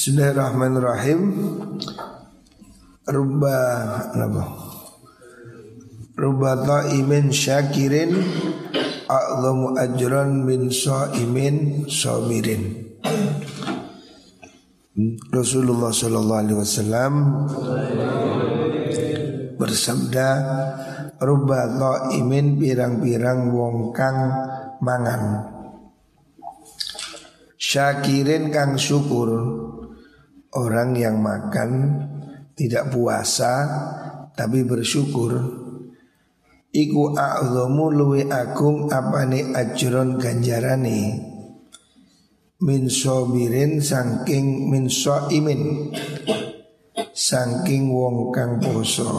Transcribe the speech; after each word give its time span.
Bismillahirrahmanirrahim. 0.00 1.20
Rubba 3.04 3.56
apa? 4.16 4.44
Rubba 6.16 6.56
ta'imin 6.64 7.28
syakirin 7.28 8.16
a'zamu 9.04 9.76
ajran 9.76 10.48
min 10.48 10.72
sha'imin 10.72 11.84
sabirin. 11.84 12.96
Rasulullah 15.28 15.92
sallallahu 15.92 16.40
alaihi 16.48 16.60
wasallam 16.64 17.12
bersabda 19.60 20.28
rubba 21.20 21.76
ta'imin 21.76 22.56
pirang-pirang 22.56 23.52
wong 23.52 23.92
kang 23.92 24.16
mangan 24.80 25.44
Syakirin 27.60 28.48
kang 28.48 28.80
syukur 28.80 29.28
Orang 30.50 30.98
yang 30.98 31.22
makan 31.22 31.70
tidak 32.58 32.90
puasa 32.90 33.52
tapi 34.34 34.66
bersyukur. 34.66 35.36
Iku 36.70 37.18
a'zamu 37.18 37.90
luwi 37.90 38.26
agung 38.30 38.90
apane 38.90 39.54
ajron 39.54 40.18
ganjarane? 40.18 41.30
Min 42.62 42.90
sobirin 42.90 43.78
sangking 43.78 44.70
min 44.70 44.90
so'imin. 44.90 45.94
Sangking 47.10 47.90
wong 47.90 48.30
kang 48.34 48.58
poso. 48.58 49.10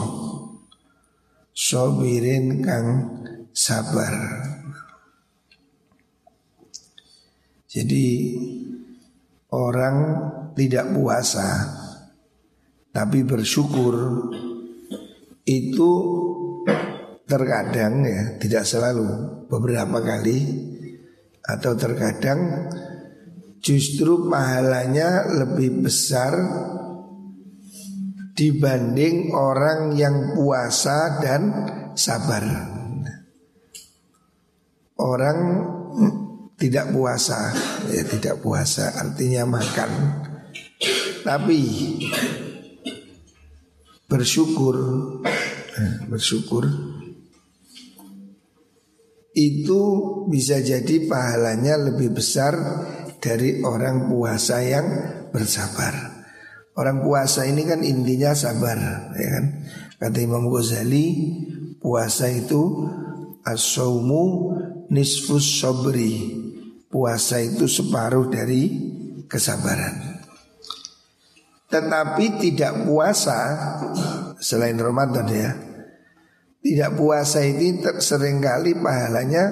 Sobirin 1.52 2.60
kang 2.64 2.88
sabar. 3.52 4.14
Jadi 7.72 8.36
orang 9.52 9.96
tidak 10.56 10.92
puasa 10.92 11.48
tapi 12.92 13.24
bersyukur 13.24 14.28
itu 15.48 15.92
terkadang 17.24 18.04
ya 18.04 18.36
tidak 18.36 18.68
selalu 18.68 19.08
beberapa 19.48 20.04
kali 20.04 20.38
atau 21.42 21.72
terkadang 21.74 22.68
justru 23.64 24.28
pahalanya 24.28 25.26
lebih 25.32 25.88
besar 25.88 26.36
dibanding 28.36 29.32
orang 29.32 29.96
yang 29.96 30.36
puasa 30.36 31.20
dan 31.24 31.42
sabar. 31.96 32.44
Orang 35.02 35.38
tidak 36.54 36.94
puasa 36.94 37.50
ya 37.90 38.06
tidak 38.06 38.38
puasa 38.38 38.94
artinya 38.94 39.42
makan 39.58 39.90
tapi 41.22 41.60
bersyukur 44.10 44.76
ya, 45.72 45.90
bersyukur 46.10 46.68
itu 49.32 49.80
bisa 50.28 50.60
jadi 50.60 51.08
pahalanya 51.08 51.80
lebih 51.90 52.12
besar 52.12 52.52
dari 53.22 53.64
orang 53.64 54.12
puasa 54.12 54.60
yang 54.60 54.86
bersabar. 55.32 56.20
Orang 56.76 57.00
puasa 57.04 57.48
ini 57.48 57.64
kan 57.64 57.80
intinya 57.80 58.36
sabar, 58.36 58.76
ya 59.16 59.28
kan? 59.32 59.44
Kata 59.96 60.18
Imam 60.20 60.52
Ghazali, 60.52 61.06
puasa 61.80 62.28
itu 62.28 62.88
as-saumu 63.44 64.56
nisfus 64.92 65.64
sabri 65.64 66.42
puasa 66.92 67.40
itu 67.40 67.64
separuh 67.64 68.28
dari 68.28 68.68
kesabaran. 69.24 70.11
Tetapi 71.72 72.24
tidak 72.36 72.84
puasa 72.84 73.38
selain 74.36 74.76
Ramadan 74.76 75.26
ya. 75.32 75.50
Tidak 76.62 76.90
puasa 76.94 77.40
ini 77.42 77.80
sering 77.98 78.44
kali 78.44 78.76
pahalanya 78.76 79.44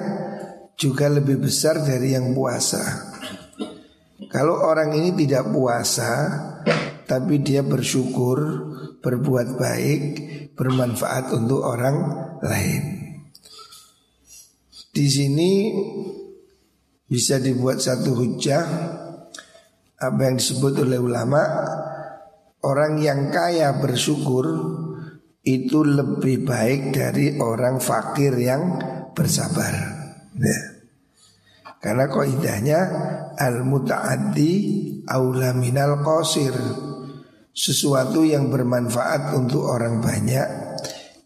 juga 0.77 1.09
lebih 1.09 1.41
besar 1.41 1.81
dari 1.81 2.13
yang 2.13 2.31
puasa. 2.37 2.79
Kalau 4.31 4.63
orang 4.63 4.95
ini 4.95 5.11
tidak 5.17 5.49
puasa 5.49 6.11
tapi 7.09 7.43
dia 7.43 7.59
bersyukur, 7.65 8.39
berbuat 9.03 9.59
baik, 9.59 10.03
bermanfaat 10.55 11.35
untuk 11.35 11.67
orang 11.67 11.95
lain. 12.39 12.83
Di 14.93 15.07
sini 15.11 15.51
bisa 17.11 17.43
dibuat 17.43 17.83
satu 17.83 18.15
hujah 18.15 18.63
apa 19.99 20.19
yang 20.23 20.39
disebut 20.39 20.87
oleh 20.87 20.95
ulama 20.95 21.43
orang 22.61 23.01
yang 23.01 23.33
kaya 23.33 23.77
bersyukur 23.81 24.45
itu 25.41 25.81
lebih 25.81 26.45
baik 26.45 26.93
dari 26.93 27.37
orang 27.41 27.81
fakir 27.81 28.37
yang 28.37 28.77
bersabar. 29.17 29.73
Ya. 30.37 30.59
Karena 31.81 32.05
kaidahnya 32.05 32.79
al 33.41 33.65
mutaaddi 33.65 34.53
aula 35.09 35.57
minal 35.57 36.05
qasir. 36.05 36.53
Sesuatu 37.51 38.23
yang 38.23 38.47
bermanfaat 38.47 39.35
untuk 39.35 39.67
orang 39.67 39.99
banyak 39.99 40.47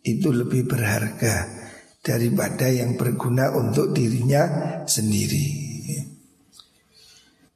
itu 0.01 0.33
lebih 0.33 0.65
berharga 0.65 1.45
daripada 2.01 2.65
yang 2.65 2.97
berguna 2.97 3.53
untuk 3.53 3.93
dirinya 3.93 4.45
sendiri. 4.89 5.65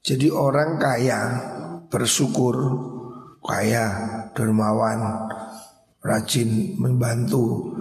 Jadi 0.06 0.28
orang 0.30 0.78
kaya 0.78 1.22
bersyukur, 1.90 2.56
kaya, 3.50 3.86
dermawan, 4.38 5.26
rajin 6.06 6.78
membantu, 6.78 7.74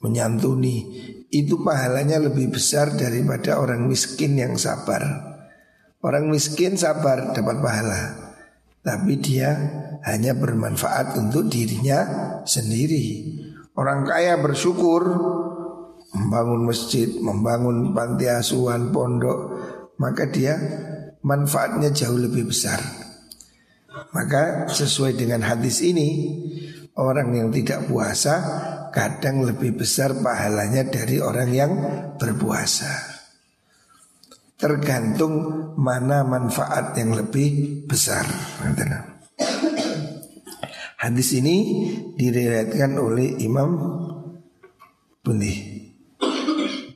menyantuni, 0.00 0.88
itu 1.28 1.60
pahalanya 1.60 2.16
lebih 2.16 2.56
besar 2.56 2.96
daripada 2.96 3.60
orang 3.60 3.84
miskin 3.84 4.40
yang 4.40 4.56
sabar. 4.56 5.04
Orang 6.00 6.32
miskin 6.32 6.80
sabar 6.80 7.36
dapat 7.36 7.60
pahala, 7.60 8.32
tapi 8.80 9.20
dia 9.20 9.52
hanya 10.06 10.32
bermanfaat 10.32 11.18
untuk 11.20 11.52
dirinya 11.52 12.06
sendiri. 12.48 13.36
Orang 13.76 14.08
kaya 14.08 14.40
bersyukur, 14.40 15.02
membangun 16.16 16.64
masjid, 16.64 17.10
membangun 17.20 17.92
panti 17.92 18.30
asuhan, 18.30 18.94
pondok, 18.94 19.52
maka 20.00 20.30
dia 20.32 20.56
manfaatnya 21.20 21.92
jauh 21.92 22.16
lebih 22.16 22.48
besar. 22.48 23.05
Maka 24.14 24.70
sesuai 24.70 25.18
dengan 25.18 25.42
hadis 25.42 25.82
ini 25.82 26.08
Orang 26.96 27.36
yang 27.36 27.52
tidak 27.52 27.92
puasa 27.92 28.34
kadang 28.88 29.44
lebih 29.44 29.76
besar 29.76 30.16
pahalanya 30.16 30.88
dari 30.88 31.20
orang 31.20 31.52
yang 31.52 31.72
berpuasa. 32.16 32.88
Tergantung 34.56 35.36
mana 35.76 36.24
manfaat 36.24 36.96
yang 36.96 37.12
lebih 37.12 37.84
besar. 37.84 38.24
Hadis 40.96 41.36
ini 41.36 41.56
diriwayatkan 42.16 42.96
oleh 42.96 43.44
Imam 43.44 43.76
Bundi. 45.20 45.52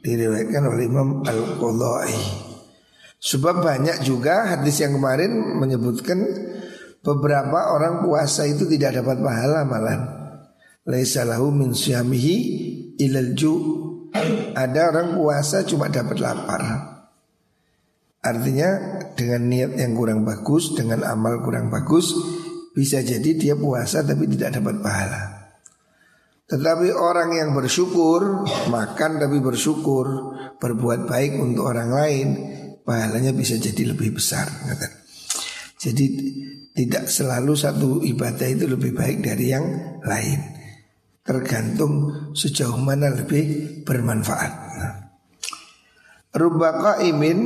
Diriwayatkan 0.01 0.65
oleh 0.65 0.89
Imam 0.89 1.21
Al-Qadai 1.29 2.49
Sebab 3.21 3.61
banyak 3.61 4.01
juga 4.01 4.49
hadis 4.49 4.81
yang 4.81 4.97
kemarin 4.97 5.61
menyebutkan 5.61 6.25
beberapa 7.01 7.73
orang 7.73 8.05
puasa 8.05 8.45
itu 8.49 8.69
tidak 8.69 9.01
dapat 9.01 9.21
pahala 9.21 9.65
malah. 9.65 9.99
Laisa 10.89 11.25
lahu 11.29 11.53
min 11.53 11.77
syamihi 11.77 12.37
ilal 13.01 13.33
ju. 13.37 13.53
Ada 14.57 14.91
orang 14.91 15.15
puasa 15.17 15.63
cuma 15.63 15.87
dapat 15.87 16.19
lapar. 16.19 16.63
Artinya 18.21 19.01
dengan 19.17 19.49
niat 19.49 19.81
yang 19.81 19.97
kurang 19.97 20.29
bagus, 20.29 20.77
dengan 20.77 21.07
amal 21.09 21.41
kurang 21.41 21.73
bagus, 21.73 22.13
bisa 22.77 23.01
jadi 23.01 23.33
dia 23.33 23.55
puasa 23.57 24.05
tapi 24.05 24.29
tidak 24.29 24.61
dapat 24.61 24.77
pahala. 24.85 25.23
Tetapi 26.51 26.91
orang 26.91 27.31
yang 27.39 27.55
bersyukur, 27.55 28.45
makan 28.69 29.23
tapi 29.23 29.39
bersyukur, 29.39 30.35
berbuat 30.59 31.07
baik 31.07 31.39
untuk 31.39 31.71
orang 31.71 31.95
lain, 31.95 32.27
pahalanya 32.83 33.31
bisa 33.31 33.55
jadi 33.55 33.95
lebih 33.95 34.19
besar. 34.19 34.51
Jadi 35.81 36.07
tidak 36.77 37.09
selalu 37.09 37.57
satu 37.57 38.05
ibadah 38.05 38.45
itu 38.45 38.69
lebih 38.69 38.93
baik 38.93 39.25
dari 39.25 39.49
yang 39.49 39.65
lain. 40.05 40.41
Tergantung 41.25 42.13
sejauh 42.37 42.77
mana 42.77 43.09
lebih 43.09 43.81
bermanfaat. 43.89 44.53
Rubaka 46.37 47.01
imin 47.01 47.39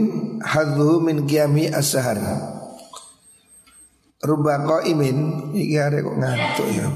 hadhu 0.42 0.98
min 0.98 1.31
kiami 1.31 1.70
ashar. 1.70 2.19
Rubaka 4.19 4.82
imin 4.82 5.50
iki 5.54 5.78
arek 5.78 6.02
kok 6.02 6.19
ngantuk 6.19 6.69
ya. 6.75 6.86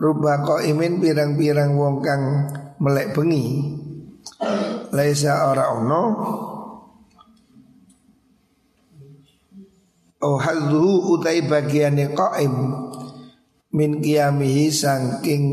Rubaka 0.00 0.64
imin 0.66 0.98
pirang-pirang 0.98 1.78
wong 1.78 2.02
kang 2.02 2.22
melek 2.82 3.14
bengi 3.14 3.78
laisa 4.90 5.48
ora 5.48 5.76
ono 5.76 6.02
Oh 10.20 10.36
hadhu 10.36 11.16
utai 11.16 11.40
bagiane 11.48 12.12
qaim 12.12 12.54
min 13.72 14.04
qiyamihi 14.04 14.68
saking 14.68 15.44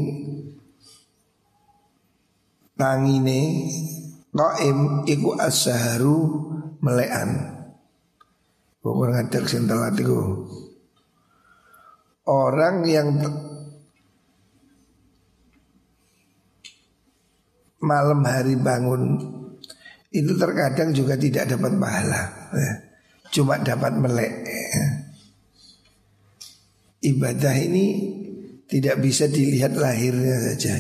tangine 2.75 3.72
qaim 4.36 5.08
iku 5.08 5.40
asaharu 5.40 6.19
melekan. 6.84 7.58
Pokoknya 8.84 9.24
ngadek 9.24 9.46
sintelat 9.48 9.96
itu 10.00 10.16
Orang 12.28 12.84
yang 12.84 13.08
malam 17.80 18.20
hari 18.28 18.60
bangun 18.60 19.16
itu 20.12 20.36
terkadang 20.36 20.92
juga 20.92 21.16
tidak 21.16 21.56
dapat 21.56 21.72
pahala, 21.80 22.22
ya. 22.52 22.87
Cuma 23.31 23.59
dapat 23.62 23.94
melek. 23.97 24.33
Ibadah 27.03 27.56
ini 27.62 27.85
tidak 28.68 29.00
bisa 29.00 29.31
dilihat 29.31 29.77
lahirnya 29.79 30.38
saja. 30.44 30.75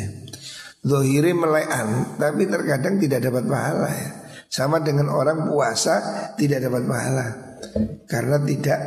Zohiri 0.83 1.35
melekan, 1.35 2.19
tapi 2.19 2.47
terkadang 2.47 2.99
tidak 2.99 3.27
dapat 3.27 3.43
pahala 3.47 3.89
ya. 3.91 4.09
Sama 4.47 4.79
dengan 4.79 5.11
orang 5.11 5.51
puasa 5.51 5.99
tidak 6.39 6.63
dapat 6.63 6.87
pahala 6.87 7.27
karena 8.07 8.39
tidak 8.47 8.79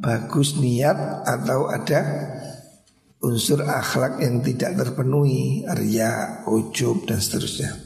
bagus 0.00 0.56
niat 0.56 0.96
atau 1.28 1.68
ada 1.68 2.00
unsur 3.20 3.64
akhlak 3.64 4.20
yang 4.24 4.40
tidak 4.40 4.76
terpenuhi, 4.76 5.64
ria, 5.68 6.44
ujub 6.48 7.04
dan 7.08 7.20
seterusnya. 7.20 7.85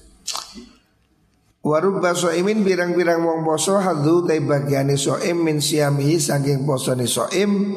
Warub 1.61 2.01
imin 2.01 2.65
birang-birang 2.65 3.21
wong 3.21 3.45
poso 3.45 3.77
hadu 3.77 4.25
tai 4.25 4.41
bagiane 4.41 4.97
soim 4.97 5.45
min 5.45 5.61
siamihi 5.61 6.17
saking 6.17 6.65
posone 6.65 7.05
soim 7.05 7.77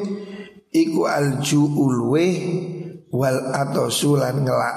iku 0.72 1.04
alju 1.04 1.68
ulwe 1.68 2.28
wal 3.12 3.52
atau 3.52 3.92
sulan 3.92 4.40
ngelak. 4.40 4.76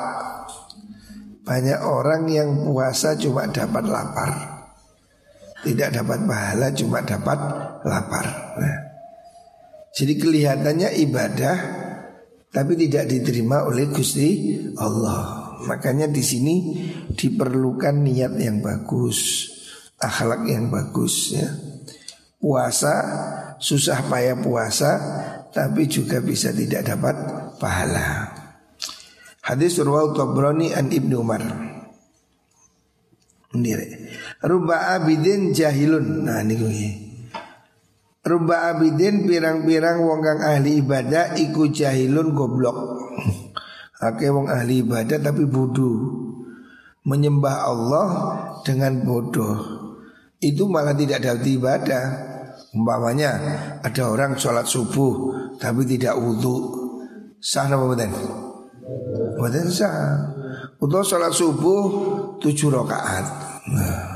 Banyak 1.47 1.79
orang 1.87 2.27
yang 2.27 2.49
puasa 2.67 3.15
cuma 3.15 3.47
dapat 3.47 3.87
lapar. 3.87 4.31
Tidak 5.63 5.89
dapat 5.95 6.19
pahala 6.27 6.67
cuma 6.75 6.99
dapat 6.99 7.39
lapar. 7.87 8.25
Nah. 8.59 8.77
Jadi 9.95 10.13
kelihatannya 10.19 10.99
ibadah 11.07 11.57
tapi 12.51 12.75
tidak 12.75 13.07
diterima 13.07 13.63
oleh 13.63 13.87
Gusti 13.87 14.59
Allah. 14.75 15.36
Makanya 15.65 16.05
di 16.05 16.21
sini 16.21 16.55
diperlukan 17.09 18.05
niat 18.05 18.37
yang 18.37 18.61
bagus, 18.61 19.49
akhlak 19.97 20.45
yang 20.45 20.69
bagus 20.69 21.33
ya. 21.33 21.49
Puasa 22.37 22.93
susah 23.57 24.05
payah 24.05 24.37
puasa 24.37 24.91
tapi 25.49 25.89
juga 25.89 26.21
bisa 26.21 26.53
tidak 26.53 26.85
dapat 26.85 27.15
pahala. 27.57 28.29
Hadis 29.41 29.81
Urwah 29.81 30.13
Tabrani 30.13 30.75
an 30.75 30.93
Ibnu 30.93 31.15
Umar. 31.17 31.41
Sendiri. 33.49 34.11
Ruba 34.43 34.93
abidin 34.93 35.55
jahilun. 35.55 36.27
Nah 36.27 36.43
ini 36.45 36.53
gue. 36.59 36.89
Ruba 38.27 38.75
abidin 38.75 39.23
pirang-pirang 39.23 40.03
wong 40.03 40.19
kang 40.19 40.41
ahli 40.43 40.83
ibadah 40.83 41.39
iku 41.39 41.71
jahilun 41.71 42.35
goblok. 42.35 42.77
Oke 43.97 44.29
wong 44.29 44.45
ahli 44.45 44.85
ibadah 44.85 45.17
tapi 45.17 45.49
bodoh. 45.49 46.29
Menyembah 47.01 47.57
Allah 47.65 48.07
dengan 48.61 49.01
bodoh. 49.01 49.57
Itu 50.37 50.69
malah 50.69 50.93
tidak 50.93 51.25
dapat 51.25 51.49
ibadah. 51.49 52.05
Umpamanya 52.77 53.31
ada 53.79 54.11
orang 54.11 54.35
sholat 54.35 54.67
subuh 54.67 55.33
Tapi 55.55 55.87
tidak 55.87 56.19
wudhu 56.19 56.75
Sah 57.41 57.65
apa 57.65 57.85
betul? 57.89 58.11
Betul 59.39 59.69
sah. 59.73 60.29
Untuk 60.77 61.01
sholat 61.01 61.33
subuh 61.33 61.81
tujuh 62.37 62.69
rakaat. 62.69 63.25
Nah, 63.73 64.13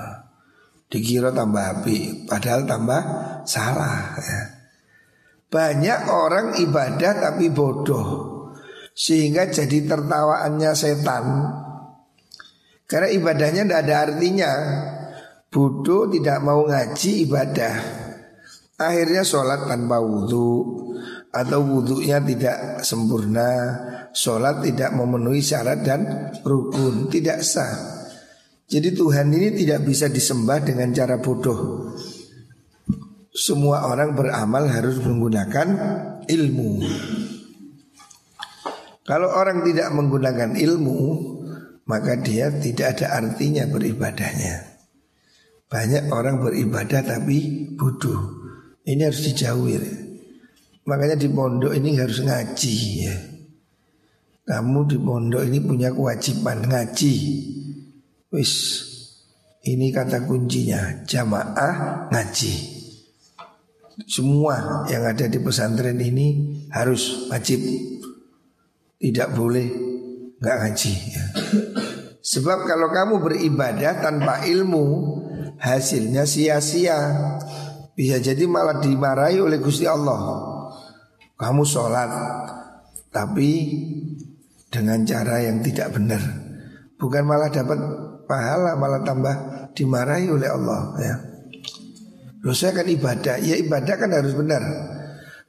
Dikira 0.91 1.33
tambah 1.33 1.81
api 1.81 2.27
Padahal 2.29 2.69
tambah 2.69 3.01
salah 3.49 4.13
ya. 4.19 4.41
Banyak 5.51 5.99
orang 6.05 6.47
ibadah 6.61 7.11
tapi 7.17 7.49
bodoh 7.49 8.40
sehingga 8.95 9.47
jadi 9.49 9.87
tertawaannya 9.87 10.71
setan. 10.75 11.25
Karena 12.85 13.07
ibadahnya 13.07 13.63
tidak 13.63 13.81
ada 13.87 13.95
artinya. 14.07 14.51
Bodoh 15.51 16.07
tidak 16.11 16.39
mau 16.43 16.63
ngaji 16.63 17.11
ibadah. 17.27 17.75
Akhirnya 18.79 19.23
sholat 19.23 19.67
tanpa 19.67 19.99
wudhu 19.99 20.81
atau 21.31 21.59
wudhunya 21.63 22.19
tidak 22.23 22.57
sempurna. 22.83 23.49
Sholat 24.11 24.59
tidak 24.63 24.91
memenuhi 24.91 25.39
syarat 25.39 25.87
dan 25.87 26.31
rukun, 26.43 27.07
tidak 27.07 27.43
sah. 27.47 28.01
Jadi 28.67 28.95
Tuhan 28.95 29.27
ini 29.31 29.51
tidak 29.55 29.83
bisa 29.83 30.07
disembah 30.07 30.63
dengan 30.63 30.91
cara 30.95 31.19
bodoh. 31.19 31.91
Semua 33.31 33.87
orang 33.87 34.15
beramal 34.15 34.67
harus 34.67 34.99
menggunakan 34.99 35.67
ilmu. 36.27 36.71
Kalau 39.11 39.27
orang 39.27 39.67
tidak 39.67 39.91
menggunakan 39.91 40.55
ilmu 40.55 40.99
Maka 41.91 42.23
dia 42.23 42.47
tidak 42.47 42.95
ada 42.95 43.19
artinya 43.19 43.67
beribadahnya. 43.67 44.79
Banyak 45.67 46.07
orang 46.07 46.39
beribadah 46.39 47.03
tapi 47.03 47.67
bodoh. 47.75 48.39
Ini 48.87 49.11
harus 49.11 49.27
dijauhi. 49.27 49.75
Makanya 50.87 51.19
di 51.19 51.27
pondok 51.27 51.75
ini 51.75 51.99
harus 51.99 52.23
ngaji 52.23 52.75
ya. 53.03 53.15
Kamu 54.47 54.87
di 54.87 54.97
pondok 55.03 55.43
ini 55.43 55.59
punya 55.59 55.91
kewajiban 55.91 56.63
ngaji. 56.71 57.15
Wis 58.31 58.87
Ini 59.61 59.93
kata 59.93 60.25
kuncinya 60.25 61.05
Jamaah 61.05 62.07
ngaji. 62.09 62.53
Semua 64.09 64.87
yang 64.89 65.05
ada 65.05 65.29
di 65.29 65.37
pesantren 65.37 66.01
ini 66.01 66.57
harus 66.73 67.29
wajib 67.29 67.61
tidak 69.01 69.33
boleh 69.33 69.65
nggak 70.37 70.57
ngaji 70.61 70.93
ya. 70.93 71.25
Sebab 72.21 72.69
kalau 72.69 72.93
kamu 72.93 73.15
beribadah 73.17 73.97
tanpa 73.97 74.45
ilmu 74.45 74.85
hasilnya 75.57 76.29
sia-sia. 76.29 76.99
Bisa 77.97 78.21
jadi 78.21 78.45
malah 78.45 78.77
dimarahi 78.81 79.41
oleh 79.41 79.57
Gusti 79.57 79.89
Allah. 79.89 80.21
Kamu 81.37 81.65
sholat 81.65 82.09
tapi 83.09 83.49
dengan 84.69 85.01
cara 85.03 85.41
yang 85.41 85.65
tidak 85.65 85.97
benar. 85.97 86.21
Bukan 87.01 87.25
malah 87.25 87.49
dapat 87.49 87.77
pahala, 88.29 88.77
malah 88.77 89.01
tambah 89.01 89.35
dimarahi 89.73 90.29
oleh 90.29 90.49
Allah 90.49 90.81
ya. 91.01 91.15
Loh 92.41 92.53
saya 92.57 92.81
kan 92.81 92.87
ibadah, 92.89 93.37
ya 93.41 93.57
ibadah 93.57 93.95
kan 93.97 94.09
harus 94.13 94.33
benar. 94.37 94.61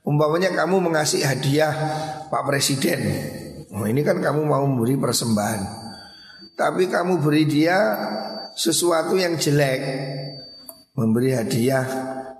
Umpamanya 0.02 0.50
kamu 0.52 0.82
mengasih 0.82 1.22
hadiah 1.22 1.72
Pak 2.26 2.42
Presiden 2.48 3.00
Oh 3.72 3.88
ini 3.88 4.04
kan 4.04 4.20
kamu 4.20 4.44
mau 4.44 4.64
memberi 4.68 5.00
persembahan. 5.00 5.60
Tapi 6.52 6.92
kamu 6.92 7.24
beri 7.24 7.48
dia 7.48 7.78
sesuatu 8.52 9.16
yang 9.16 9.40
jelek. 9.40 9.80
Memberi 10.92 11.32
hadiah 11.32 11.88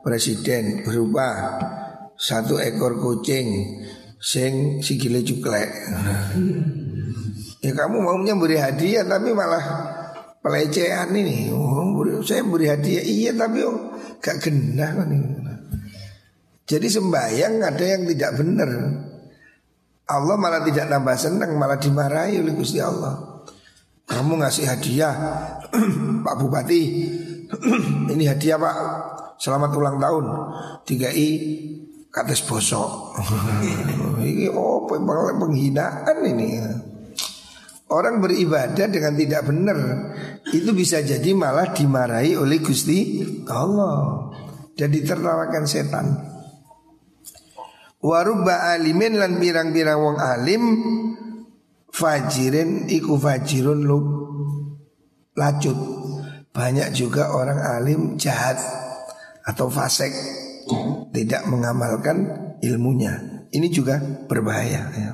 presiden 0.05 0.85
berupa 0.85 1.57
satu 2.21 2.61
ekor 2.61 3.01
kucing 3.01 3.49
Sing 4.23 4.79
sikile 4.79 5.25
cuklek 5.27 5.73
Ya 7.59 7.73
kamu 7.75 7.97
maunya 7.99 8.37
beri 8.39 8.55
hadiah 8.61 9.03
tapi 9.03 9.35
malah 9.35 9.65
pelecehan 10.43 11.11
ini. 11.15 11.51
Oh, 11.55 11.95
Saya 12.23 12.43
beri 12.47 12.71
hadiah. 12.71 13.03
Iya 13.03 13.31
tapi 13.39 13.62
oh, 13.62 13.95
gak 14.19 14.43
genah 14.43 14.91
kan 14.95 15.09
ini. 15.11 15.31
Jadi 16.67 16.87
sembahyang 16.91 17.62
ada 17.62 17.85
yang 17.87 18.03
tidak 18.07 18.31
benar. 18.39 18.71
Allah 20.12 20.37
malah 20.37 20.61
tidak 20.61 20.92
tambah 20.92 21.16
senang, 21.16 21.57
malah 21.57 21.81
dimarahi 21.81 22.45
oleh 22.45 22.52
Gusti 22.52 22.78
Allah. 22.78 23.45
Kamu 24.04 24.37
ngasih 24.45 24.69
hadiah, 24.69 25.14
Pak 26.25 26.35
Bupati, 26.37 26.83
ini 28.12 28.25
hadiah 28.28 28.61
Pak, 28.61 28.76
selamat 29.40 29.71
ulang 29.73 29.97
tahun, 29.97 30.25
tiga 30.85 31.09
i 31.09 31.28
kates 32.12 32.45
bosok. 32.45 33.16
ini 34.28 34.52
oh 34.52 34.85
penghinaan 34.85 36.19
ini. 36.28 36.50
Orang 37.92 38.25
beribadah 38.25 38.88
dengan 38.88 39.12
tidak 39.12 39.45
benar 39.45 39.76
itu 40.49 40.73
bisa 40.73 41.04
jadi 41.04 41.37
malah 41.37 41.76
dimarahi 41.76 42.40
oleh 42.40 42.57
Gusti 42.64 43.21
Allah 43.52 44.33
dan 44.76 44.88
ditertawakan 44.88 45.64
setan. 45.69 46.32
Warubba 48.02 48.75
alimin 48.75 49.14
lan 49.14 49.38
pirang-pirang 49.38 49.99
wong 50.02 50.18
alim 50.18 50.62
Fajirin 51.92 52.90
iku 52.90 53.14
fajirun 53.14 53.80
lu 53.87 53.99
lacut 55.38 55.78
Banyak 56.50 56.90
juga 56.92 57.30
orang 57.30 57.62
alim 57.62 58.18
jahat 58.18 58.59
Atau 59.47 59.71
fasek 59.71 60.11
tidak 61.12 61.42
mengamalkan 61.50 62.16
ilmunya. 62.62 63.44
Ini 63.52 63.68
juga 63.68 64.00
berbahaya 64.00 64.82
ya. 64.97 65.12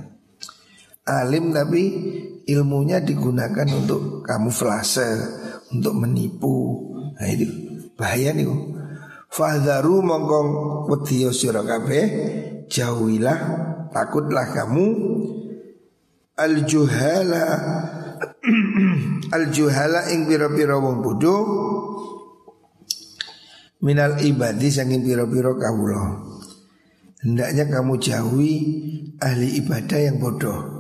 Alim 1.08 1.50
tapi 1.56 1.82
ilmunya 2.44 3.00
digunakan 3.00 3.66
untuk 3.72 4.22
kamuflase, 4.22 5.08
untuk 5.72 5.96
menipu. 5.96 6.84
Nah 7.16 7.26
itu 7.26 7.48
bahaya 7.96 8.36
nih. 8.36 8.46
Fahdaru 9.28 10.04
mongkong 10.04 10.48
wediyo 10.88 11.32
sira 11.32 11.64
jauhilah 12.68 13.40
takutlah 13.90 14.46
kamu. 14.54 14.86
Al 16.38 16.62
juhala 16.62 17.44
al 19.36 19.50
juhala 19.50 20.06
ing 20.14 20.30
pira-pira 20.30 20.78
wong 20.78 21.02
bodho. 21.02 21.36
Minal 23.82 24.22
ibadi 24.22 24.70
saking 24.70 25.02
pira-pira 25.02 25.58
kawula. 25.58 26.22
Hendaknya 27.18 27.66
kamu 27.66 27.98
jauhi 27.98 28.54
ahli 29.18 29.58
ibadah 29.58 29.98
yang 29.98 30.22
bodoh 30.22 30.78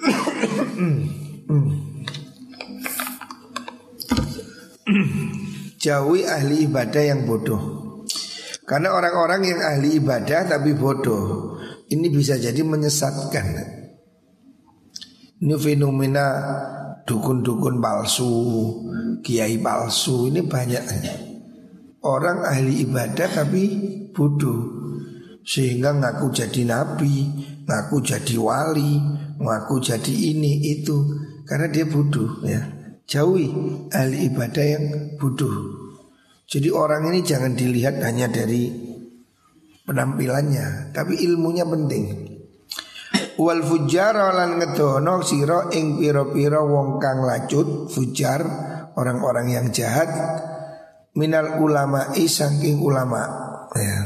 jauhi 5.80 6.28
ahli 6.28 6.68
ibadah 6.68 7.00
yang 7.00 7.24
bodoh 7.24 7.79
karena 8.70 8.94
orang-orang 8.94 9.50
yang 9.50 9.58
ahli 9.66 9.98
ibadah 9.98 10.46
tapi 10.46 10.78
bodoh 10.78 11.58
ini 11.90 12.06
bisa 12.06 12.38
jadi 12.38 12.62
menyesatkan. 12.62 13.46
Ini 15.42 15.56
fenomena 15.58 16.26
dukun-dukun 17.02 17.82
palsu, 17.82 18.30
kiai 19.26 19.58
palsu 19.58 20.30
ini 20.30 20.46
banyak. 20.46 20.86
Orang 22.06 22.46
ahli 22.46 22.86
ibadah 22.86 23.42
tapi 23.42 23.62
bodoh 24.14 24.78
sehingga 25.42 25.90
ngaku 25.90 26.30
jadi 26.30 26.62
nabi, 26.62 27.26
ngaku 27.66 28.06
jadi 28.06 28.38
wali, 28.38 29.02
ngaku 29.42 29.82
jadi 29.82 30.14
ini 30.30 30.78
itu 30.78 31.10
karena 31.42 31.66
dia 31.74 31.90
bodoh 31.90 32.38
ya. 32.46 32.62
Jauhi 33.10 33.50
ahli 33.90 34.30
ibadah 34.30 34.62
yang 34.62 34.84
bodoh. 35.18 35.79
Jadi 36.50 36.66
orang 36.74 37.06
ini 37.14 37.22
jangan 37.22 37.54
dilihat 37.54 38.02
hanya 38.02 38.26
dari 38.26 38.66
penampilannya, 39.86 40.90
tapi 40.90 41.22
ilmunya 41.22 41.62
penting. 41.62 42.04
Wal 43.38 43.62
fujar 43.62 44.18
lan 44.18 44.58
ngedono 44.58 45.22
sira 45.22 45.70
ing 45.70 46.02
pira-pira 46.02 46.58
wong 46.58 46.98
kang 46.98 47.22
lacut, 47.22 47.86
fujar 47.86 48.42
orang-orang 48.98 49.46
yang 49.54 49.66
jahat 49.70 50.10
minal 51.14 51.62
ulama 51.62 52.10
saking 52.18 52.82
ulama 52.82 53.22
ya. 53.74 53.98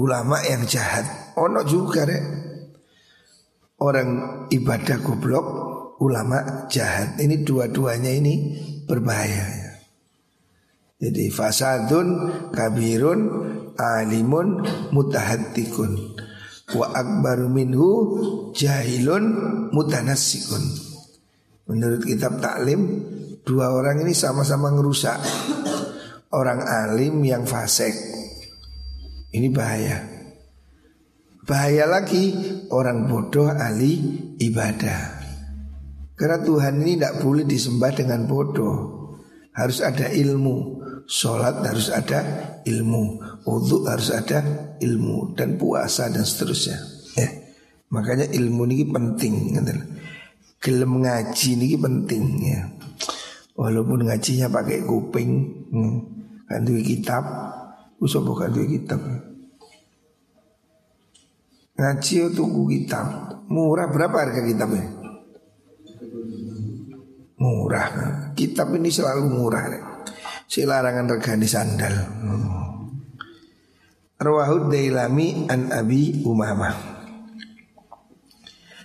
Ulama 0.00 0.40
yang 0.40 0.64
jahat. 0.64 1.36
Ono 1.36 1.60
juga 1.68 2.08
rek. 2.08 2.24
Orang 3.80 4.08
ibadah 4.52 4.96
goblok, 5.00 5.46
ulama 6.00 6.68
jahat. 6.72 7.20
Ini 7.20 7.44
dua-duanya 7.44 8.12
ini 8.12 8.34
berbahaya 8.88 9.44
ya. 9.44 9.69
Jadi 11.00 11.32
fasadun 11.32 12.08
kabirun 12.52 13.20
alimun 13.72 14.60
mutahattikun 14.92 15.96
wa 16.76 16.86
akbaru 16.92 17.48
minhu 17.48 17.88
jahilun 18.52 19.24
mutanassikun. 19.72 20.60
Menurut 21.72 22.04
kitab 22.04 22.42
taklim 22.44 23.00
dua 23.48 23.72
orang 23.72 24.04
ini 24.04 24.12
sama-sama 24.12 24.68
ngerusak. 24.76 25.16
Orang 26.30 26.62
alim 26.62 27.26
yang 27.26 27.42
fasik. 27.42 27.90
Ini 29.34 29.50
bahaya. 29.50 29.98
Bahaya 31.42 31.90
lagi 31.90 32.30
orang 32.70 33.10
bodoh 33.10 33.50
ahli 33.50 33.98
ibadah. 34.38 35.18
Karena 36.14 36.38
Tuhan 36.38 36.86
ini 36.86 36.94
tidak 36.94 37.18
boleh 37.18 37.42
disembah 37.42 37.90
dengan 37.90 38.30
bodoh. 38.30 38.78
Harus 39.50 39.82
ada 39.82 40.06
ilmu. 40.06 40.79
Sholat 41.10 41.66
harus 41.66 41.90
ada 41.90 42.22
ilmu 42.62 43.18
Wudhu 43.42 43.82
harus 43.82 44.14
ada 44.14 44.46
ilmu 44.78 45.34
Dan 45.34 45.58
puasa 45.58 46.06
dan 46.06 46.22
seterusnya 46.22 46.78
ya. 47.18 47.26
Makanya 47.90 48.30
ilmu 48.30 48.62
ini 48.70 48.86
penting 48.86 49.58
Gelem 50.62 51.02
ngaji 51.02 51.48
ini 51.58 51.74
penting 51.74 52.24
ya 52.46 52.62
Walaupun 53.58 54.06
ngajinya 54.06 54.46
pakai 54.54 54.86
kuping 54.86 55.30
hmm, 55.74 55.96
Kan 56.46 56.62
kitab 56.86 57.26
Usah 57.98 58.22
bukan 58.22 58.54
kitab 58.70 59.02
Ngaji 61.74 62.14
tunggu 62.38 62.70
kitab 62.70 63.34
Murah 63.50 63.90
berapa 63.90 64.14
harga 64.14 64.46
kitabnya? 64.46 64.86
Murah 67.34 67.86
Kitab 68.38 68.70
ini 68.78 68.94
selalu 68.94 69.26
murah 69.26 69.64
ya. 69.66 69.89
Si 70.50 70.66
larangan 70.66 71.06
regani 71.06 71.46
sandal. 71.46 71.94
Rawahud 74.18 74.66
Dailami 74.66 75.46
an 75.46 75.70
Abi 75.70 76.26
Umamah. 76.26 76.98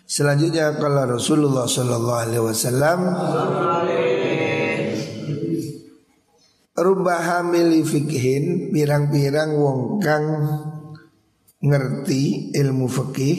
Selanjutnya 0.06 0.78
kalau 0.78 1.18
Rasulullah 1.18 1.66
Sallallahu 1.66 2.22
Alaihi 2.22 2.46
Wasallam 2.46 3.00
Rubah 6.78 7.20
hamili 7.26 7.82
fikhin 7.82 8.70
Pirang-pirang 8.70 9.58
wong 9.58 9.98
kang 9.98 10.26
Ngerti 11.66 12.54
ilmu 12.54 12.86
fikih 12.86 13.38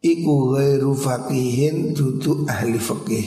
Iku 0.00 0.56
ghairu 0.56 0.96
fakihin 0.96 1.92
Duduk 1.92 2.48
ahli 2.48 2.80
fikih 2.80 3.26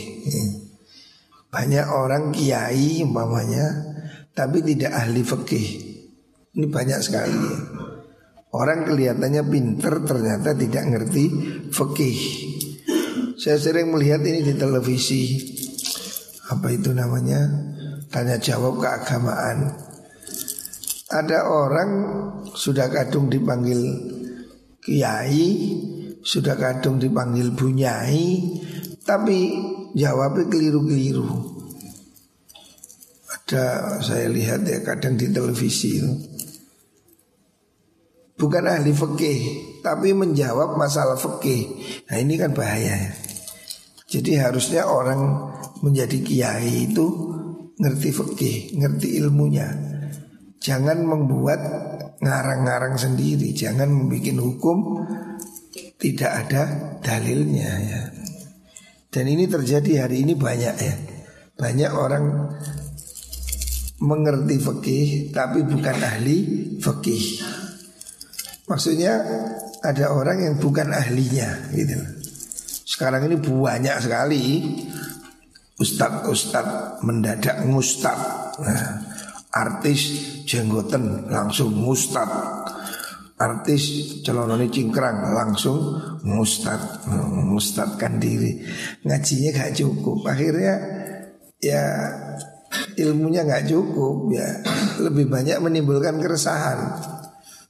banyak 1.50 1.86
orang 1.90 2.30
kiai 2.30 3.02
umpamanya 3.02 3.90
tapi 4.38 4.62
tidak 4.64 4.94
ahli 4.94 5.26
fikih. 5.26 5.70
Ini 6.56 6.66
banyak 6.70 7.00
sekali. 7.02 7.46
Orang 8.50 8.90
kelihatannya 8.90 9.44
pinter 9.46 10.02
ternyata 10.06 10.58
tidak 10.58 10.84
ngerti 10.90 11.26
fikih. 11.70 12.20
Saya 13.38 13.58
sering 13.62 13.94
melihat 13.94 14.26
ini 14.26 14.42
di 14.42 14.54
televisi. 14.58 15.38
Apa 16.50 16.74
itu 16.74 16.90
namanya? 16.96 17.46
Tanya 18.10 18.42
jawab 18.42 18.82
keagamaan. 18.82 19.70
Ada 21.10 21.46
orang 21.46 21.92
sudah 22.58 22.90
kadung 22.90 23.30
dipanggil 23.30 23.82
kiai, 24.82 25.78
sudah 26.26 26.58
kadung 26.58 26.98
dipanggil 26.98 27.54
bunyai, 27.54 28.58
tapi 29.06 29.69
jawabnya 29.96 30.46
keliru-keliru. 30.50 31.28
Ada 33.30 33.98
saya 34.06 34.30
lihat 34.30 34.66
ya 34.66 34.82
kadang 34.86 35.18
di 35.18 35.30
televisi 35.34 35.98
itu. 35.98 36.12
Bukan 38.40 38.64
ahli 38.72 38.96
fikih, 38.96 39.40
tapi 39.84 40.16
menjawab 40.16 40.80
masalah 40.80 41.20
fikih. 41.20 41.76
Nah 42.08 42.18
ini 42.24 42.40
kan 42.40 42.56
bahaya 42.56 42.96
ya. 42.96 43.12
Jadi 44.10 44.40
harusnya 44.40 44.88
orang 44.88 45.52
menjadi 45.84 46.18
kiai 46.24 46.88
itu 46.88 47.06
ngerti 47.76 48.10
fikih, 48.16 48.58
ngerti 48.80 49.20
ilmunya. 49.20 49.68
Jangan 50.64 51.04
membuat 51.04 51.60
ngarang-ngarang 52.20 52.96
sendiri, 52.96 53.52
jangan 53.56 53.92
membuat 53.92 54.40
hukum 54.40 55.04
tidak 56.00 56.32
ada 56.48 56.64
dalilnya 57.04 57.72
ya. 57.80 58.02
Dan 59.10 59.26
ini 59.26 59.50
terjadi 59.50 60.06
hari 60.06 60.22
ini 60.22 60.38
banyak 60.38 60.76
ya. 60.78 60.96
Banyak 61.58 61.92
orang 61.92 62.26
mengerti 64.00 64.56
fikih 64.62 65.08
tapi 65.34 65.66
bukan 65.66 65.98
ahli 65.98 66.38
fikih. 66.78 67.26
Maksudnya 68.70 69.18
ada 69.82 70.14
orang 70.14 70.46
yang 70.46 70.56
bukan 70.62 70.94
ahlinya 70.94 71.74
gitu. 71.74 71.98
Sekarang 72.86 73.26
ini 73.26 73.42
banyak 73.42 73.98
sekali 73.98 74.44
ustad-ustad 75.82 77.02
mendadak 77.02 77.66
mustad. 77.66 78.20
Nah, 78.62 78.84
artis 79.50 80.02
jenggoten 80.46 81.32
langsung 81.32 81.74
mustad 81.74 82.30
artis 83.40 84.20
celononi 84.20 84.68
cingkrang 84.68 85.32
langsung 85.32 85.96
mustad 86.28 87.08
mustadkan 87.48 88.20
diri. 88.20 88.60
Ngajinya 89.08 89.50
gak 89.56 89.74
cukup. 89.80 90.28
Akhirnya 90.28 90.76
ya 91.64 91.84
ilmunya 93.00 93.48
gak 93.48 93.72
cukup 93.72 94.28
ya. 94.36 94.60
Lebih 95.00 95.32
banyak 95.32 95.58
menimbulkan 95.64 96.20
keresahan. 96.20 97.00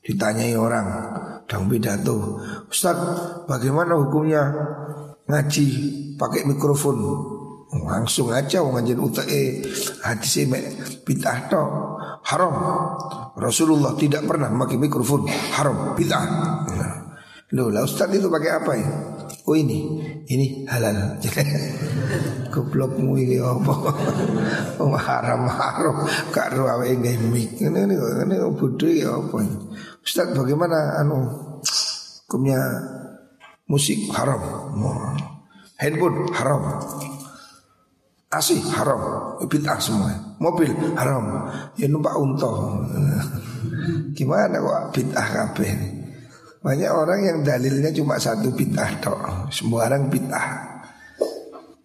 Ditanyai 0.02 0.58
orang 0.58 0.88
dan 1.46 1.70
pidato 1.70 2.42
Ustaz 2.66 2.98
bagaimana 3.46 3.94
hukumnya 3.94 4.42
ngaji 5.30 5.68
pakai 6.18 6.50
mikrofon? 6.50 6.98
Langsung 7.70 8.34
aja 8.34 8.66
wong 8.66 8.82
anjen 8.82 8.98
UTE 8.98 9.62
hadis 10.02 10.42
mek 10.50 10.74
bid'ah 11.06 11.46
tok 11.54 11.99
haram. 12.26 12.54
Rasulullah 13.40 13.96
tidak 13.96 14.28
pernah 14.28 14.52
pakai 14.52 14.78
mikrofon 14.78 15.30
haram 15.56 15.96
bid'ah. 15.96 16.26
Loh, 17.50 17.74
lah 17.74 17.82
Ustaz 17.82 18.14
itu 18.14 18.30
pakai 18.30 18.52
apa 18.62 18.72
ya? 18.78 18.90
Oh 19.50 19.58
ini, 19.58 20.06
ini 20.30 20.70
halal. 20.70 21.18
Goblokmu 22.54 23.18
ini 23.18 23.42
apa? 23.42 23.74
Oh 24.78 24.94
haram 25.10 25.50
haram. 25.50 26.06
Kak 26.30 26.54
ruawe 26.54 26.86
nggak 26.86 27.18
mik. 27.34 27.58
Ini 27.58 27.80
ini 27.90 27.96
ini 27.98 28.36
bodoh 28.54 28.86
ya 28.94 29.18
apa? 29.18 29.42
Ustaz 30.06 30.30
bagaimana 30.38 31.02
anu 31.02 31.26
hukumnya 32.30 32.62
musik 33.66 33.98
haram? 34.14 34.46
Handphone 35.82 36.30
haram. 36.30 36.62
Asih 38.30 38.62
haram, 38.78 39.02
bid'ah 39.42 39.82
semua. 39.82 40.38
Mobil 40.38 40.70
haram, 40.94 41.50
ya 41.74 41.90
numpak 41.90 42.14
unta. 42.14 42.54
Gimana 44.18 44.62
kok 44.62 44.94
bid'ah 44.94 45.28
kabeh? 45.34 45.74
Banyak 46.62 46.92
orang 46.94 47.20
yang 47.26 47.38
dalilnya 47.42 47.90
cuma 47.90 48.22
satu 48.22 48.54
bid'ah. 48.54 49.02
Semua 49.50 49.90
orang 49.90 50.14
bid'ah. 50.14 50.50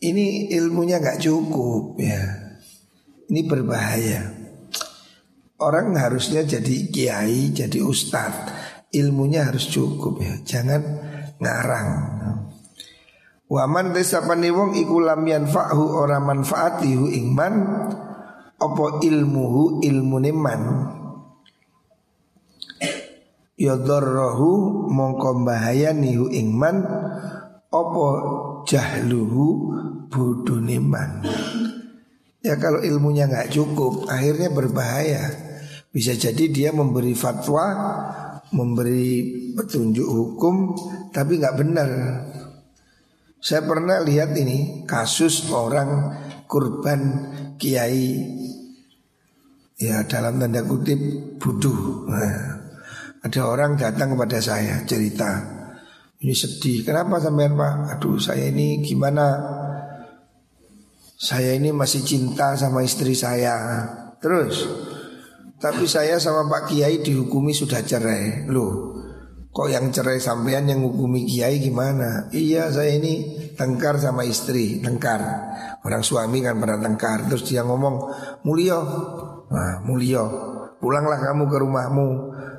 Ini 0.04 0.52
ilmunya 0.52 1.00
nggak 1.00 1.24
cukup 1.24 1.96
ya. 1.96 2.20
Ini 3.32 3.40
berbahaya. 3.48 4.28
Orang 5.64 5.96
harusnya 5.96 6.44
jadi 6.44 6.92
kiai, 6.92 7.56
jadi 7.56 7.80
ustadz. 7.80 8.52
Ilmunya 8.92 9.48
harus 9.48 9.64
cukup 9.72 10.20
ya. 10.20 10.36
Jangan 10.44 10.82
ngarang. 11.40 11.90
Waman 13.54 13.94
desapani 13.94 14.50
wong 14.50 14.74
iku 14.74 14.98
lam 14.98 15.22
yanfa'hu 15.22 15.94
ora 15.94 16.18
manfaatihu 16.18 17.06
ingman 17.06 17.54
apa 18.58 18.86
ilmuhu 18.98 19.78
ilmune 19.86 20.34
man? 20.34 20.62
Yadharrahu 23.54 24.50
mongko 24.90 25.46
bahayani 25.46 26.18
hu 26.18 26.26
apa 27.70 28.06
jahluhu 28.66 29.46
bodone 30.10 30.78
man? 30.82 31.22
Ya 32.42 32.58
kalau 32.58 32.82
ilmunya 32.82 33.30
nggak 33.30 33.54
cukup 33.54 34.10
akhirnya 34.10 34.50
berbahaya. 34.50 35.30
Bisa 35.94 36.18
jadi 36.18 36.50
dia 36.50 36.70
memberi 36.74 37.14
fatwa 37.14 37.70
Memberi 38.50 39.30
petunjuk 39.54 40.02
hukum 40.02 40.74
Tapi 41.14 41.38
nggak 41.38 41.54
benar 41.54 41.90
saya 43.44 43.60
pernah 43.68 44.00
lihat 44.00 44.32
ini 44.40 44.88
kasus 44.88 45.52
orang 45.52 46.16
kurban 46.48 47.28
kiai 47.60 48.24
ya 49.76 50.08
dalam 50.08 50.40
tanda 50.40 50.64
kutip 50.64 50.96
buduh. 51.36 52.08
Nah, 52.08 52.40
ada 53.20 53.40
orang 53.44 53.76
datang 53.76 54.16
kepada 54.16 54.40
saya 54.40 54.80
cerita 54.88 55.44
ini 56.24 56.32
sedih. 56.32 56.88
Kenapa 56.88 57.20
sampean 57.20 57.52
pak? 57.52 58.00
Aduh 58.00 58.16
saya 58.16 58.48
ini 58.48 58.80
gimana? 58.80 59.36
Saya 61.20 61.52
ini 61.52 61.68
masih 61.68 62.00
cinta 62.00 62.56
sama 62.56 62.80
istri 62.80 63.12
saya. 63.12 63.60
Terus, 64.24 64.64
tapi 65.60 65.88
saya 65.88 66.20
sama 66.20 66.44
Pak 66.48 66.68
Kiai 66.68 67.00
dihukumi 67.00 67.56
sudah 67.56 67.80
cerai. 67.80 68.44
Loh, 68.50 68.93
Kok 69.54 69.70
yang 69.70 69.94
cerai 69.94 70.18
sampean 70.18 70.66
yang 70.66 70.82
hukumi 70.82 71.30
kiai 71.30 71.62
gimana? 71.62 72.26
Iya 72.34 72.74
saya 72.74 72.98
ini 72.98 73.38
tengkar 73.54 74.02
sama 74.02 74.26
istri, 74.26 74.82
tengkar. 74.82 75.22
Orang 75.86 76.02
suami 76.02 76.42
kan 76.42 76.58
pernah 76.58 76.82
tengkar. 76.82 77.30
Terus 77.30 77.46
dia 77.46 77.62
ngomong, 77.62 78.10
Mulio, 78.42 78.82
nah, 79.54 79.78
Mulio, 79.86 80.26
pulanglah 80.82 81.22
kamu 81.22 81.46
ke 81.46 81.56
rumahmu 81.62 82.08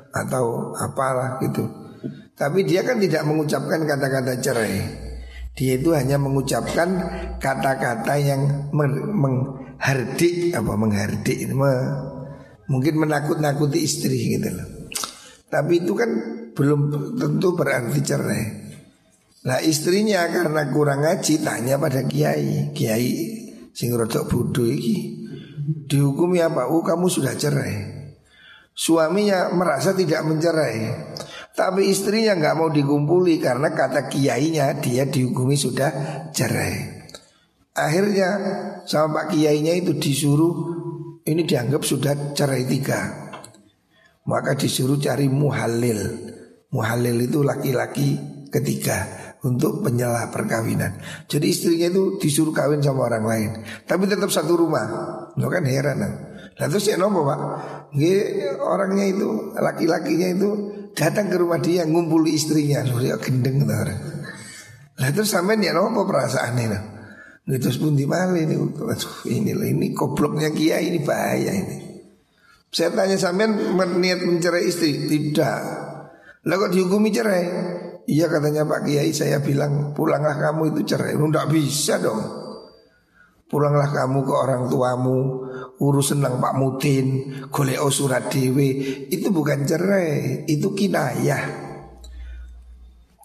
atau 0.08 0.72
apalah 0.72 1.36
gitu. 1.44 1.68
Tapi 2.32 2.64
dia 2.64 2.80
kan 2.80 2.96
tidak 2.96 3.28
mengucapkan 3.28 3.84
kata-kata 3.84 4.40
cerai. 4.40 4.80
Dia 5.52 5.76
itu 5.76 5.92
hanya 5.92 6.16
mengucapkan 6.16 6.88
kata-kata 7.36 8.14
yang 8.20 8.72
menghardik 9.12 10.52
apa 10.56 10.72
menghardik, 10.80 11.44
mungkin 12.72 12.94
menakut-nakuti 13.04 13.84
istri 13.84 14.40
gitu 14.40 14.48
loh. 14.48 14.68
Tapi 15.52 15.84
itu 15.84 15.92
kan 15.92 16.10
belum 16.56 16.80
tentu 17.20 17.52
berarti 17.52 18.00
cerai. 18.00 18.44
Nah 19.46 19.62
istrinya 19.62 20.26
karena 20.26 20.66
kurang 20.72 21.06
ngaji 21.06 21.44
tanya 21.44 21.78
pada 21.78 22.02
kiai, 22.02 22.72
kiai 22.74 23.12
sing 23.76 23.92
rodok 23.92 24.26
bodoh 24.26 24.66
iki 24.66 25.28
dihukumi 25.86 26.40
apa? 26.42 26.66
Oh 26.66 26.82
kamu 26.82 27.06
sudah 27.06 27.36
cerai. 27.36 27.94
Suaminya 28.76 29.48
merasa 29.56 29.96
tidak 29.96 30.20
mencerai, 30.28 30.76
tapi 31.56 31.88
istrinya 31.88 32.36
nggak 32.36 32.56
mau 32.60 32.68
dikumpuli 32.68 33.40
karena 33.40 33.72
kata 33.72 34.04
kiainya 34.12 34.76
dia 34.84 35.08
dihukumi 35.08 35.56
sudah 35.56 35.90
cerai. 36.28 37.08
Akhirnya 37.72 38.30
sama 38.84 39.24
pak 39.24 39.36
kiainya 39.36 39.72
itu 39.80 39.96
disuruh 39.96 40.52
ini 41.24 41.48
dianggap 41.48 41.80
sudah 41.84 42.36
cerai 42.36 42.68
tiga. 42.68 43.00
Maka 44.28 44.58
disuruh 44.58 45.00
cari 45.00 45.30
muhalil 45.30 46.35
Muhalil 46.76 47.24
itu 47.24 47.40
laki-laki 47.40 48.20
ketiga 48.52 49.32
untuk 49.40 49.80
penyela 49.80 50.28
perkawinan. 50.28 51.00
Jadi 51.24 51.46
istrinya 51.48 51.88
itu 51.88 52.20
disuruh 52.20 52.52
kawin 52.52 52.84
sama 52.84 53.08
orang 53.08 53.24
lain, 53.24 53.50
tapi 53.88 54.04
tetap 54.04 54.28
satu 54.28 54.60
rumah. 54.60 54.84
Lo 55.40 55.48
kan 55.48 55.64
heran. 55.64 56.04
Nah 56.56 56.66
terus 56.68 56.84
ya 56.84 57.00
nopo 57.00 57.24
pak, 57.24 57.40
Nggak, 57.96 58.60
orangnya 58.60 59.04
itu 59.08 59.56
laki-lakinya 59.56 60.28
itu 60.36 60.48
datang 60.92 61.32
ke 61.32 61.36
rumah 61.40 61.60
dia 61.60 61.88
ngumpuli 61.88 62.36
istrinya, 62.36 62.84
loh 62.84 63.00
dia 63.00 63.16
gendeng 63.16 63.64
orang. 63.64 64.00
Lah 65.00 65.10
terus 65.12 65.32
sampai 65.32 65.56
ya 65.64 65.72
nopo 65.72 66.04
perasaan 66.04 66.56
ini. 66.60 66.78
Nah, 67.46 67.62
terus 67.62 67.78
pun 67.78 67.94
di 67.94 68.10
mana 68.10 68.34
ini? 68.42 68.58
Aduh, 68.58 69.16
ini 69.30 69.54
ini 69.54 69.94
koploknya 69.94 70.50
kia 70.50 70.82
ini 70.82 70.98
bahaya 70.98 71.54
ini. 71.54 71.78
Saya 72.74 72.90
tanya 72.90 73.14
sampean 73.14 73.54
niat 74.02 74.26
mencerai 74.26 74.66
istri, 74.66 75.06
tidak. 75.06 75.62
Lah 76.46 76.54
kok 76.62 76.70
dihukumi 76.70 77.10
cerai? 77.10 77.44
Iya 78.06 78.30
katanya 78.30 78.62
Pak 78.62 78.86
Kiai 78.86 79.10
saya 79.10 79.42
bilang 79.42 79.90
pulanglah 79.90 80.38
kamu 80.38 80.78
itu 80.78 80.94
cerai. 80.94 81.18
Lu 81.18 81.26
bisa 81.50 81.98
dong. 81.98 82.22
Pulanglah 83.46 83.90
kamu 83.90 84.26
ke 84.26 84.34
orang 84.34 84.66
tuamu, 84.66 85.18
urus 85.78 86.10
senang 86.10 86.42
Pak 86.42 86.54
Mutin, 86.58 87.30
golek 87.50 87.78
surat 87.94 88.26
dewe. 88.26 88.70
Itu 89.06 89.30
bukan 89.30 89.62
cerai, 89.62 90.42
itu 90.50 90.74
kinayah. 90.74 91.66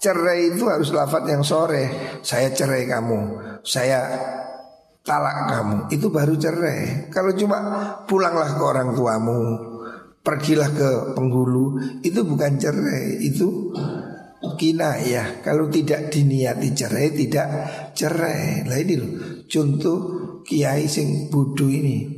Cerai 0.01 0.53
itu 0.53 0.65
harus 0.69 0.93
lafat 0.93 1.25
yang 1.25 1.41
sore. 1.45 2.17
Saya 2.21 2.53
cerai 2.53 2.85
kamu, 2.85 3.19
saya 3.65 4.01
talak 5.01 5.49
kamu. 5.49 5.77
Itu 5.93 6.13
baru 6.13 6.37
cerai. 6.37 7.09
Kalau 7.09 7.33
cuma 7.33 7.57
pulanglah 8.05 8.53
ke 8.53 8.61
orang 8.61 8.93
tuamu, 8.93 9.70
pergilah 10.21 10.69
ke 10.73 10.89
penghulu. 11.17 11.77
Itu 12.01 12.25
bukan 12.25 12.57
cerai 12.57 13.21
itu 13.21 13.73
kina 14.57 14.97
ya 14.97 15.41
kalau 15.45 15.69
tidak 15.69 16.09
diniati 16.09 16.73
cerai 16.73 17.13
tidak 17.13 17.47
cerai. 17.93 18.65
Lah 18.65 18.77
ini 18.77 18.93
loh 18.97 19.11
contoh 19.45 19.97
kiai 20.45 20.89
sing 20.89 21.29
bodoh 21.29 21.69
ini 21.69 22.09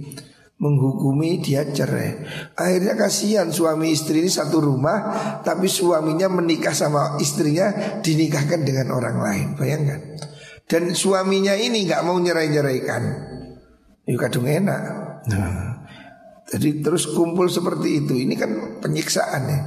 menghukumi 0.60 1.44
dia 1.44 1.68
cerai. 1.68 2.24
Akhirnya 2.56 2.96
kasihan 2.96 3.52
suami 3.52 3.92
istri 3.92 4.24
ini 4.24 4.32
satu 4.32 4.64
rumah 4.64 5.00
tapi 5.44 5.68
suaminya 5.68 6.32
menikah 6.32 6.72
sama 6.72 7.20
istrinya 7.20 8.00
dinikahkan 8.00 8.64
dengan 8.64 8.96
orang 8.96 9.18
lain. 9.20 9.48
Bayangkan. 9.60 10.00
Dan 10.64 10.96
suaminya 10.96 11.60
ini 11.60 11.84
nggak 11.84 12.04
mau 12.08 12.16
nyerai 12.16 12.48
nyeraikan 12.48 13.04
itu 14.08 14.20
kadung 14.20 14.48
enak. 14.48 14.82
Nah 15.28 15.73
jadi 16.50 16.84
terus 16.84 17.08
kumpul 17.12 17.48
seperti 17.48 18.04
itu. 18.04 18.14
Ini 18.20 18.36
kan 18.36 18.52
penyiksaan 18.84 19.44
ya. 19.48 19.62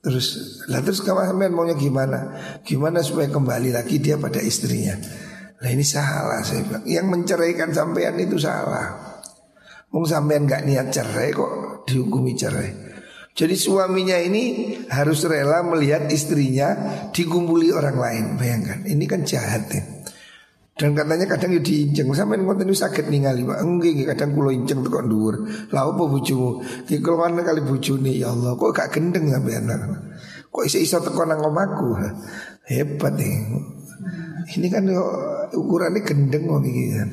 Terus 0.00 0.26
lah 0.72 0.80
terus 0.80 1.04
sampean 1.04 1.52
maunya 1.52 1.76
gimana? 1.76 2.32
Gimana 2.64 3.04
supaya 3.04 3.28
kembali 3.28 3.74
lagi 3.74 4.00
dia 4.00 4.16
pada 4.16 4.40
istrinya? 4.40 4.96
Nah 5.60 5.68
ini 5.68 5.84
salah 5.84 6.40
saya 6.40 6.64
bilang. 6.64 6.84
Yang 6.88 7.06
menceraikan 7.10 7.70
sampean 7.76 8.16
itu 8.16 8.40
salah. 8.40 9.20
Mung 9.92 10.08
sampean 10.08 10.48
nggak 10.48 10.64
niat 10.64 10.88
cerai 10.88 11.34
kok 11.36 11.84
dihukumi 11.84 12.32
cerai. 12.32 12.70
Jadi 13.30 13.54
suaminya 13.54 14.18
ini 14.18 14.74
harus 14.90 15.22
rela 15.28 15.62
melihat 15.62 16.10
istrinya 16.10 16.74
dikumpuli 17.14 17.70
orang 17.70 17.96
lain. 17.96 18.24
Bayangkan, 18.34 18.84
ini 18.84 19.04
kan 19.06 19.22
jahat 19.22 19.70
ya. 19.70 19.82
Dan 20.80 20.96
katanya 20.96 21.28
kadang 21.28 21.52
ya 21.52 21.60
diinjeng 21.60 22.08
sampai 22.16 22.40
ngoten 22.40 22.64
itu 22.64 22.80
sakit 22.80 23.12
ningali 23.12 23.44
Pak. 23.44 23.60
Enggak 23.60 24.16
kadang 24.16 24.32
kulo 24.32 24.48
injeng 24.48 24.80
kok 24.80 25.04
dhuwur. 25.04 25.44
Lah 25.76 25.84
apa 25.84 26.02
bojomu? 26.08 26.64
Ki 26.88 26.96
mana 27.04 27.44
kali 27.44 27.60
bojone 27.60 28.16
ya 28.16 28.32
Allah 28.32 28.56
kok 28.56 28.72
gak 28.72 28.88
gendeng 28.96 29.28
sampai 29.28 29.60
anak. 29.60 30.08
Kok 30.48 30.64
iso-iso 30.64 31.04
teko 31.04 31.28
nang 31.28 31.44
omahku. 31.44 32.00
Hebat 32.64 33.12
nih. 33.12 33.36
Ini 34.56 34.66
kan 34.72 34.88
ukurannya 35.52 36.00
gendeng 36.00 36.48
kok 36.48 36.64
iki 36.64 36.84
kan. 36.96 37.08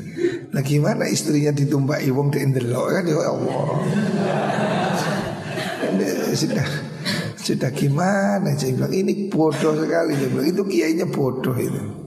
Nah 0.56 0.64
gimana 0.64 1.04
istrinya 1.12 1.52
ditumpaki 1.52 2.08
wong 2.08 2.32
di 2.32 2.48
indelok 2.48 2.88
kan 2.88 3.04
ya 3.04 3.20
Allah. 3.20 3.68
Sudah 6.32 6.68
sudah 7.36 7.72
gimana 7.76 8.56
saya 8.56 8.88
ini 8.96 9.28
bodoh 9.28 9.76
sekali 9.76 10.16
saya 10.16 10.40
itu 10.48 10.64
kiainya 10.64 11.04
bodoh 11.12 11.52
itu. 11.60 12.07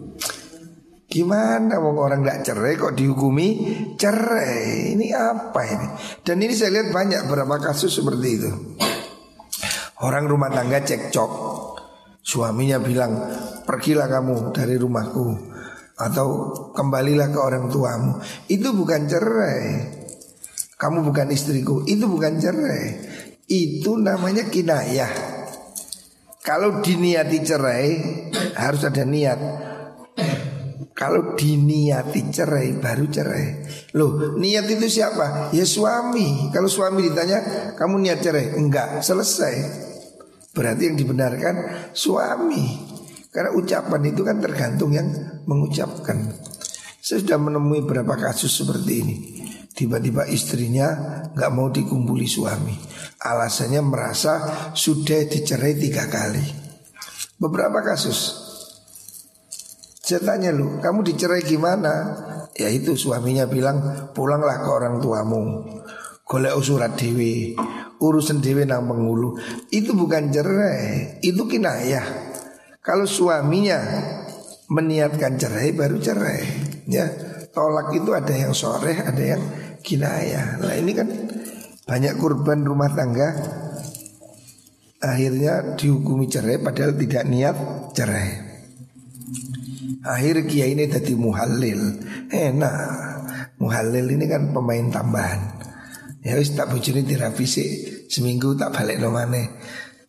Gimana 1.10 1.82
wong 1.82 1.98
orang 1.98 2.22
nggak 2.22 2.46
cerai 2.46 2.78
kok 2.78 2.94
dihukumi 2.94 3.48
cerai? 3.98 4.94
Ini 4.94 5.10
apa 5.10 5.60
ini? 5.66 5.88
Dan 6.22 6.38
ini 6.38 6.54
saya 6.54 6.78
lihat 6.78 6.94
banyak 6.94 7.26
beberapa 7.26 7.58
kasus 7.58 7.98
seperti 7.98 8.28
itu. 8.38 8.50
Orang 10.06 10.30
rumah 10.30 10.54
tangga 10.54 10.78
cekcok, 10.78 11.32
suaminya 12.22 12.78
bilang 12.78 13.26
pergilah 13.66 14.06
kamu 14.06 14.54
dari 14.54 14.78
rumahku 14.78 15.34
atau 15.98 16.54
kembalilah 16.78 17.26
ke 17.34 17.38
orang 17.42 17.66
tuamu. 17.66 18.22
Itu 18.46 18.70
bukan 18.70 19.10
cerai. 19.10 19.66
Kamu 20.78 21.04
bukan 21.04 21.28
istriku, 21.34 21.82
itu 21.90 22.06
bukan 22.06 22.38
cerai. 22.38 22.84
Itu 23.50 23.98
namanya 23.98 24.46
kinayah. 24.46 25.10
Kalau 26.40 26.78
diniati 26.80 27.42
cerai 27.42 27.88
harus 28.54 28.86
ada 28.86 29.02
niat. 29.02 29.40
Kalau 30.96 31.36
diniati 31.36 32.32
cerai 32.32 32.72
baru 32.80 33.04
cerai. 33.12 33.46
Loh, 33.96 34.36
niat 34.40 34.64
itu 34.68 34.88
siapa? 34.88 35.52
Ya 35.52 35.68
suami. 35.68 36.48
Kalau 36.52 36.68
suami 36.72 37.04
ditanya, 37.04 37.72
"Kamu 37.76 38.00
niat 38.00 38.24
cerai?" 38.24 38.56
Enggak, 38.56 39.04
selesai. 39.04 39.54
Berarti 40.56 40.90
yang 40.90 40.96
dibenarkan 40.96 41.54
suami. 41.92 42.90
Karena 43.30 43.54
ucapan 43.54 44.02
itu 44.10 44.26
kan 44.26 44.42
tergantung 44.42 44.90
yang 44.90 45.06
mengucapkan. 45.46 46.34
Saya 47.00 47.22
sudah 47.22 47.38
menemui 47.38 47.86
beberapa 47.86 48.18
kasus 48.18 48.50
seperti 48.50 48.92
ini. 49.00 49.16
Tiba-tiba 49.70 50.26
istrinya 50.28 50.88
nggak 51.32 51.52
mau 51.54 51.70
dikumpuli 51.70 52.26
suami. 52.26 52.74
Alasannya 53.22 53.80
merasa 53.80 54.32
sudah 54.74 55.24
dicerai 55.30 55.78
tiga 55.78 56.10
kali. 56.10 56.42
Beberapa 57.38 57.80
kasus. 57.80 58.49
Saya 60.10 60.26
tanya 60.26 60.50
lu, 60.50 60.82
kamu 60.82 61.06
dicerai 61.06 61.46
gimana? 61.46 62.18
Ya 62.58 62.66
itu 62.66 62.98
suaminya 62.98 63.46
bilang 63.46 64.10
pulanglah 64.10 64.58
ke 64.58 64.66
orang 64.66 64.98
tuamu. 64.98 65.62
Golek 66.26 66.58
usurat 66.58 66.98
dewi, 66.98 67.54
urusan 68.02 68.42
dewi 68.42 68.66
nang 68.66 68.90
penghulu. 68.90 69.38
Itu 69.70 69.94
bukan 69.94 70.34
cerai, 70.34 71.14
itu 71.22 71.46
kinayah. 71.46 72.02
Kalau 72.82 73.06
suaminya 73.06 73.78
meniatkan 74.66 75.38
cerai 75.38 75.78
baru 75.78 76.02
cerai, 76.02 76.42
ya 76.90 77.06
tolak 77.54 77.94
itu 77.94 78.10
ada 78.10 78.34
yang 78.34 78.50
sore, 78.50 78.98
ada 78.98 79.22
yang 79.22 79.42
kinayah. 79.78 80.58
Nah 80.58 80.74
ini 80.74 80.90
kan 80.90 81.06
banyak 81.86 82.18
korban 82.18 82.66
rumah 82.66 82.90
tangga 82.98 83.30
akhirnya 84.98 85.78
dihukumi 85.78 86.26
cerai 86.26 86.58
padahal 86.58 86.98
tidak 86.98 87.22
niat 87.30 87.56
cerai. 87.94 88.50
Akhir 90.00 90.48
kiai 90.48 90.72
ini 90.72 90.88
jadi 90.88 91.12
muhalil 91.12 92.00
Enak. 92.32 92.76
Muhalil 93.60 94.06
ini 94.16 94.24
kan 94.24 94.52
pemain 94.52 94.88
tambahan. 94.88 95.40
Ya 96.24 96.36
wis 96.36 96.52
tak 96.52 96.68
bujuni 96.72 97.04
direvisi 97.04 97.64
Seminggu 98.08 98.56
tak 98.56 98.76
balik 98.76 99.00
nomane 99.00 99.60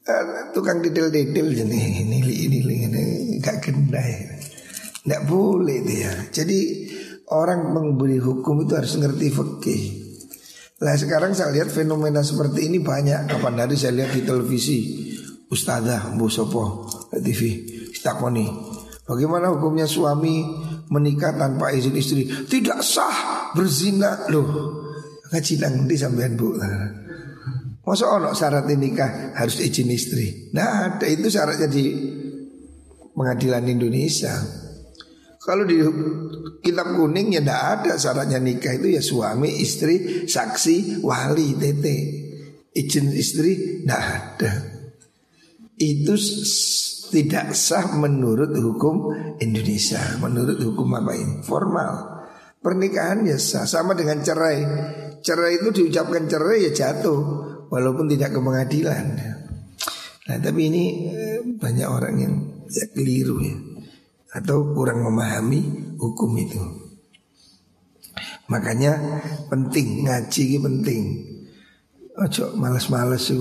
Uh, 0.02 0.50
tukang 0.50 0.82
detail-detail 0.82 1.54
jenis 1.62 2.02
ini 2.02 2.18
ini 2.26 2.58
ini. 2.58 3.02
Gak 3.38 3.62
kendai 3.62 4.42
nggak 5.06 5.30
boleh 5.30 5.82
dia 5.86 6.10
jadi 6.34 6.58
orang 7.32 7.74
memberi 7.74 8.22
hukum 8.22 8.66
itu 8.66 8.74
harus 8.76 8.98
ngerti 9.00 9.28
fikih. 9.34 9.84
Lah 10.82 10.98
sekarang 10.98 11.38
saya 11.38 11.54
lihat 11.54 11.70
fenomena 11.70 12.26
seperti 12.26 12.66
ini 12.66 12.82
banyak. 12.82 13.30
Kapan 13.30 13.62
hari 13.62 13.78
saya 13.78 14.02
lihat 14.02 14.18
di 14.18 14.26
televisi 14.26 14.78
Ustazah 15.48 16.18
Bu 16.18 16.26
Sopo 16.26 16.90
TV 17.14 17.70
Stakoni 17.94 18.50
Bagaimana 19.12 19.52
hukumnya 19.52 19.84
suami 19.84 20.40
menikah 20.88 21.36
tanpa 21.36 21.76
izin 21.76 22.00
istri 22.00 22.24
Tidak 22.24 22.80
sah 22.80 23.52
berzina 23.52 24.32
Loh 24.32 24.48
Ngaji 25.36 25.54
nanti 25.60 25.96
sampean 26.00 26.40
bu 26.40 26.56
Masa 27.82 28.14
ono 28.14 28.32
syarat 28.38 28.70
nikah 28.70 29.34
harus 29.34 29.58
izin 29.58 29.90
istri? 29.90 30.54
Nah 30.54 30.86
ada 30.86 31.06
itu 31.10 31.34
syaratnya 31.34 31.66
di 31.66 31.90
pengadilan 33.12 33.66
Indonesia. 33.66 34.38
Kalau 35.42 35.66
di 35.66 35.82
kitab 36.62 36.94
kuning 36.94 37.34
ya 37.34 37.42
tidak 37.42 37.62
ada 37.82 37.94
syaratnya 37.98 38.38
nikah 38.38 38.78
itu 38.78 38.94
ya 38.94 39.02
suami, 39.02 39.50
istri, 39.58 40.30
saksi, 40.30 41.02
wali, 41.02 41.58
tete. 41.58 41.98
Izin 42.72 43.10
istri 43.18 43.82
tidak 43.82 44.04
ada. 44.06 44.54
Itu 45.82 46.14
tidak 47.12 47.52
sah 47.52 48.00
menurut 48.00 48.56
hukum 48.56 49.12
Indonesia. 49.44 50.00
Menurut 50.24 50.58
hukum 50.64 50.88
apa 50.96 51.12
ini? 51.14 51.44
Formal. 51.44 52.24
Pernikahan 52.64 53.28
ya 53.28 53.36
sah 53.36 53.68
sama 53.68 53.92
dengan 53.92 54.24
cerai. 54.24 54.64
Cerai 55.20 55.60
itu 55.60 55.70
diucapkan 55.76 56.26
cerai 56.26 56.66
ya 56.66 56.72
jatuh 56.72 57.20
walaupun 57.68 58.08
tidak 58.08 58.32
ke 58.32 58.40
pengadilan. 58.40 59.06
Nah 60.32 60.38
tapi 60.40 60.62
ini 60.72 60.84
eh, 61.12 61.40
banyak 61.44 61.88
orang 61.92 62.16
yang 62.16 62.34
ya, 62.72 62.88
keliru 62.96 63.44
ya 63.44 63.58
atau 64.32 64.72
kurang 64.72 65.04
memahami 65.04 65.92
hukum 66.00 66.32
itu. 66.40 66.62
Makanya 68.48 68.96
penting 69.52 70.08
ngaji 70.08 70.44
ini 70.56 70.60
penting. 70.60 71.02
Ojo 72.12 72.56
males-males 72.60 73.32
sih 73.32 73.40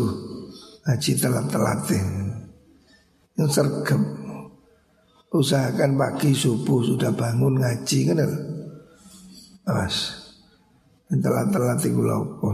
ngaji 0.87 1.11
telat-telat 1.19 1.81
yang 3.41 3.49
sergap. 3.49 4.03
Usahakan 5.33 5.97
pagi 5.97 6.37
subuh 6.37 6.85
sudah 6.85 7.17
bangun 7.17 7.57
ngaji 7.57 7.99
kan? 8.13 8.21
Awas. 9.65 9.97
Telat-telat 11.09 11.81
lopo. 11.91 12.51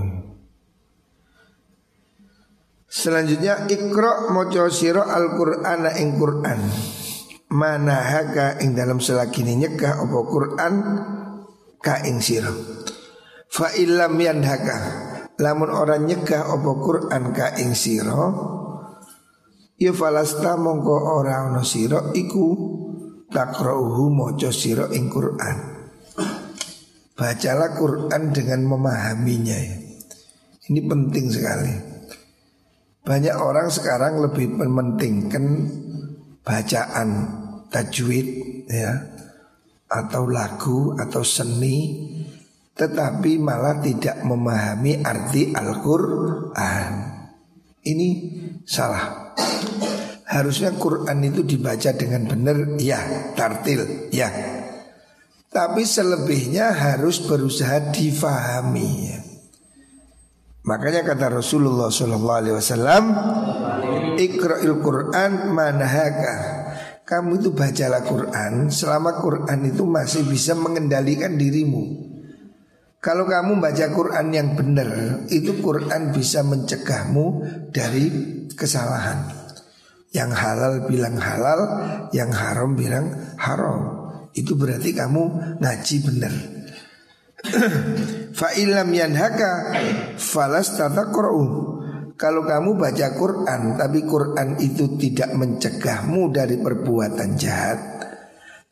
Selanjutnya 2.86 3.68
ikro 3.68 4.32
moco 4.32 4.72
siro 4.72 5.04
al 5.04 5.34
Quran 5.34 5.80
ing 5.98 6.08
Quran. 6.16 6.60
Mana 7.52 8.00
haka 8.00 8.62
ing 8.62 8.72
dalam 8.72 9.02
selakini 9.02 9.58
nyekah 9.58 10.00
opo 10.06 10.24
Quran 10.28 10.74
ka 11.82 12.00
ing 12.08 12.24
siro. 12.24 12.52
Fa 13.52 13.72
ilam 13.76 14.16
haka 14.20 14.78
lamun 15.36 15.68
orang 15.68 16.08
nyekah 16.08 16.56
opo 16.56 16.80
Quran 16.80 17.36
ka 17.36 17.56
ing 17.60 17.76
siro. 17.76 18.56
Ya 19.76 19.92
falasta 19.92 20.56
mongko 20.56 21.20
ora 21.20 21.52
ono 21.52 21.60
siro 21.60 22.16
iku 22.16 22.46
takrohu 23.28 24.08
moco 24.08 24.48
siro 24.48 24.88
ing 24.88 25.12
Quran. 25.12 25.56
Bacalah 27.12 27.76
Quran 27.76 28.32
dengan 28.32 28.64
memahaminya 28.64 29.56
ya. 29.56 29.76
Ini 30.72 30.80
penting 30.80 31.26
sekali. 31.28 31.74
Banyak 33.04 33.36
orang 33.36 33.68
sekarang 33.68 34.24
lebih 34.24 34.56
mementingkan 34.56 35.44
bacaan 36.40 37.08
tajwid 37.68 38.28
ya 38.72 38.96
atau 39.86 40.24
lagu 40.26 40.96
atau 40.98 41.22
seni 41.22 42.08
tetapi 42.76 43.40
malah 43.40 43.80
tidak 43.80 44.24
memahami 44.24 45.04
arti 45.04 45.52
Al-Qur'an. 45.52 46.92
Ini 47.84 48.08
salah. 48.64 49.25
Harusnya 50.26 50.74
Quran 50.74 51.22
itu 51.22 51.46
dibaca 51.46 51.90
dengan 51.96 52.26
benar 52.26 52.76
ya, 52.76 53.32
tartil 53.38 54.10
ya. 54.12 54.28
Tapi 55.48 55.86
selebihnya 55.86 56.76
harus 56.76 57.24
berusaha 57.24 57.94
difahami 57.94 58.90
ya. 59.08 59.18
Makanya 60.66 61.06
kata 61.06 61.30
Rasulullah 61.30 61.94
Sallallahu 61.94 62.38
Alaihi 62.42 62.56
Wasallam, 62.58 63.04
Iqra'il 64.18 64.76
Quran 64.82 65.54
manahaka. 65.54 66.36
Kamu 67.06 67.38
itu 67.38 67.54
bacalah 67.54 68.02
Quran 68.02 68.66
selama 68.66 69.22
Quran 69.22 69.62
itu 69.62 69.86
masih 69.86 70.26
bisa 70.26 70.58
mengendalikan 70.58 71.38
dirimu. 71.38 72.15
Kalau 73.06 73.22
kamu 73.22 73.62
baca 73.62 73.86
Quran 73.94 74.34
yang 74.34 74.58
benar, 74.58 75.22
itu 75.30 75.62
Quran 75.62 76.10
bisa 76.10 76.42
mencegahmu 76.42 77.26
dari 77.70 78.10
kesalahan. 78.50 79.30
Yang 80.10 80.30
halal 80.34 80.74
bilang 80.90 81.14
halal, 81.14 81.60
yang 82.10 82.34
haram 82.34 82.74
bilang 82.74 83.06
haram. 83.38 83.80
Itu 84.34 84.58
berarti 84.58 84.90
kamu 84.90 85.22
ngaji 85.62 85.96
benar. 86.02 86.34
Fa 88.42 88.50
ilam 88.58 88.90
yanhaka 88.90 89.52
falas 90.18 90.74
tatakra'u. 90.74 91.44
Kalau 92.18 92.42
kamu 92.42 92.74
baca 92.74 93.06
Quran 93.14 93.78
tapi 93.78 94.02
Quran 94.02 94.58
itu 94.58 94.98
tidak 94.98 95.30
mencegahmu 95.30 96.34
dari 96.34 96.58
perbuatan 96.58 97.38
jahat, 97.38 97.95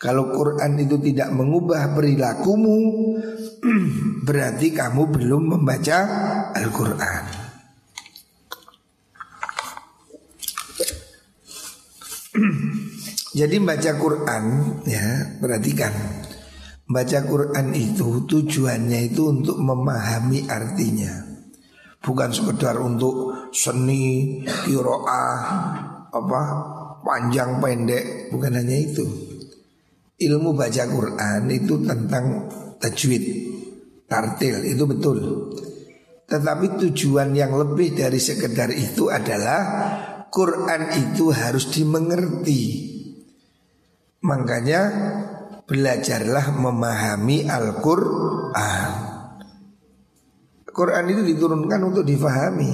Kalau 0.04 0.28
Quran 0.36 0.76
itu 0.84 1.00
tidak 1.00 1.32
mengubah 1.32 1.96
perilakumu 1.96 2.76
Berarti 4.28 4.72
kamu 4.72 5.08
belum 5.08 5.56
membaca 5.56 5.98
Al-Quran. 6.52 7.24
Jadi 13.38 13.56
baca 13.58 13.90
Quran 13.98 14.44
ya 14.86 15.34
perhatikan. 15.40 15.92
Baca 16.84 17.24
Quran 17.24 17.72
itu 17.72 18.28
tujuannya 18.28 19.08
itu 19.08 19.32
untuk 19.32 19.56
memahami 19.56 20.44
artinya. 20.44 21.24
Bukan 22.04 22.36
sekedar 22.36 22.76
untuk 22.84 23.48
seni, 23.56 24.44
kiroah, 24.44 25.40
apa 26.12 26.42
panjang 27.00 27.64
pendek. 27.64 28.28
Bukan 28.28 28.52
hanya 28.60 28.76
itu 28.76 29.33
Ilmu 30.14 30.54
baca 30.54 30.84
Quran 30.86 31.42
itu 31.50 31.74
tentang 31.82 32.46
tajwid 32.78 33.54
Tartil 34.04 34.62
itu 34.68 34.84
betul. 34.84 35.18
Tetapi 36.24 36.80
tujuan 36.86 37.34
yang 37.34 37.56
lebih 37.56 37.96
dari 37.96 38.20
sekedar 38.20 38.70
itu 38.72 39.08
adalah 39.08 39.60
Quran 40.28 40.92
itu 40.94 41.34
harus 41.34 41.68
dimengerti. 41.72 42.62
Makanya 44.24 44.80
belajarlah 45.66 46.46
memahami 46.56 47.44
Al-Quran. 47.48 48.90
Quran 50.74 51.04
itu 51.10 51.22
diturunkan 51.22 51.80
untuk 51.86 52.02
difahami. 52.06 52.72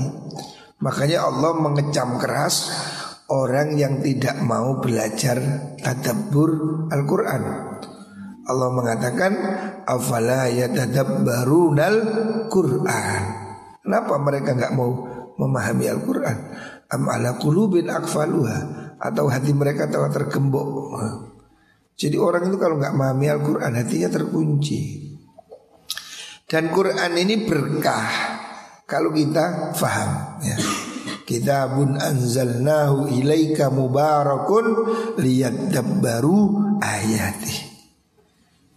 Makanya 0.81 1.29
Allah 1.29 1.53
mengecam 1.57 2.16
keras 2.16 2.72
orang 3.30 3.78
yang 3.78 4.02
tidak 4.02 4.42
mau 4.42 4.82
belajar 4.82 5.38
tadabbur 5.78 6.84
Al-Quran. 6.90 7.42
Allah 8.50 8.70
mengatakan 8.74 9.32
afala 9.86 10.50
yatadabbarunal 10.50 11.98
Quran? 12.50 13.22
Kenapa 13.86 14.14
mereka 14.18 14.58
nggak 14.58 14.74
mau 14.74 14.90
memahami 15.38 15.86
Al-Quran? 15.86 16.38
Am 16.90 17.06
ala 17.06 17.38
kulubin 17.38 17.86
akfaluha 17.86 18.58
Atau 18.98 19.30
hati 19.30 19.54
mereka 19.54 19.86
telah 19.86 20.10
tergembok? 20.10 20.98
Jadi 21.94 22.18
orang 22.18 22.50
itu 22.50 22.58
kalau 22.58 22.82
nggak 22.82 22.90
memahami 22.98 23.26
Al-Quran 23.30 23.72
Hatinya 23.78 24.10
terkunci. 24.10 24.80
Dan 26.50 26.74
Quran 26.74 27.14
ini 27.14 27.46
berkah 27.46 28.10
Kalau 28.90 29.14
kita 29.14 29.70
faham 29.78 30.42
ya. 30.42 30.89
Kitabun 31.30 31.94
anzalnahu 31.94 33.06
ilaika 33.06 33.70
mubarakun 33.70 34.66
liyadabbaru 35.14 36.38
ayati. 36.82 37.70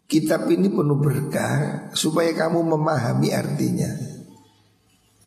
Kitab 0.05 0.45
ini 0.53 0.69
penuh 0.69 1.01
berkah 1.01 1.89
supaya 1.97 2.29
kamu 2.37 2.61
memahami 2.61 3.33
artinya. 3.33 3.89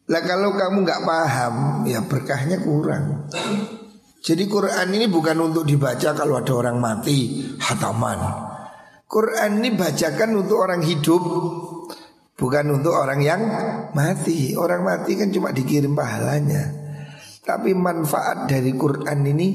Lah 0.07 0.23
kalau 0.23 0.55
kamu 0.55 0.87
nggak 0.87 1.03
paham, 1.03 1.55
ya 1.91 2.07
berkahnya 2.07 2.63
kurang. 2.63 3.27
Jadi 4.23 4.47
Quran 4.47 4.87
ini 4.95 5.11
bukan 5.11 5.51
untuk 5.51 5.67
dibaca 5.67 6.15
kalau 6.15 6.39
ada 6.39 6.55
orang 6.55 6.79
mati, 6.79 7.43
hataman. 7.59 8.23
Quran 9.11 9.67
ini 9.67 9.75
bacakan 9.75 10.47
untuk 10.47 10.63
orang 10.63 10.79
hidup, 10.87 11.23
bukan 12.39 12.67
untuk 12.71 12.95
orang 12.95 13.19
yang 13.19 13.43
mati. 13.99 14.55
Orang 14.55 14.87
mati 14.87 15.19
kan 15.19 15.35
cuma 15.35 15.51
dikirim 15.51 15.99
pahalanya. 15.99 16.86
Tapi 17.47 17.71
manfaat 17.79 18.51
dari 18.51 18.75
Quran 18.75 19.23
ini 19.23 19.49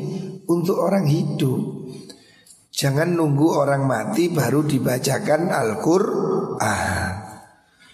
untuk 0.48 0.80
orang 0.80 1.04
hidup. 1.04 1.92
Jangan 2.72 3.20
nunggu 3.20 3.52
orang 3.52 3.84
mati 3.84 4.32
baru 4.32 4.64
dibacakan 4.64 5.52
Al-Quran. 5.52 7.12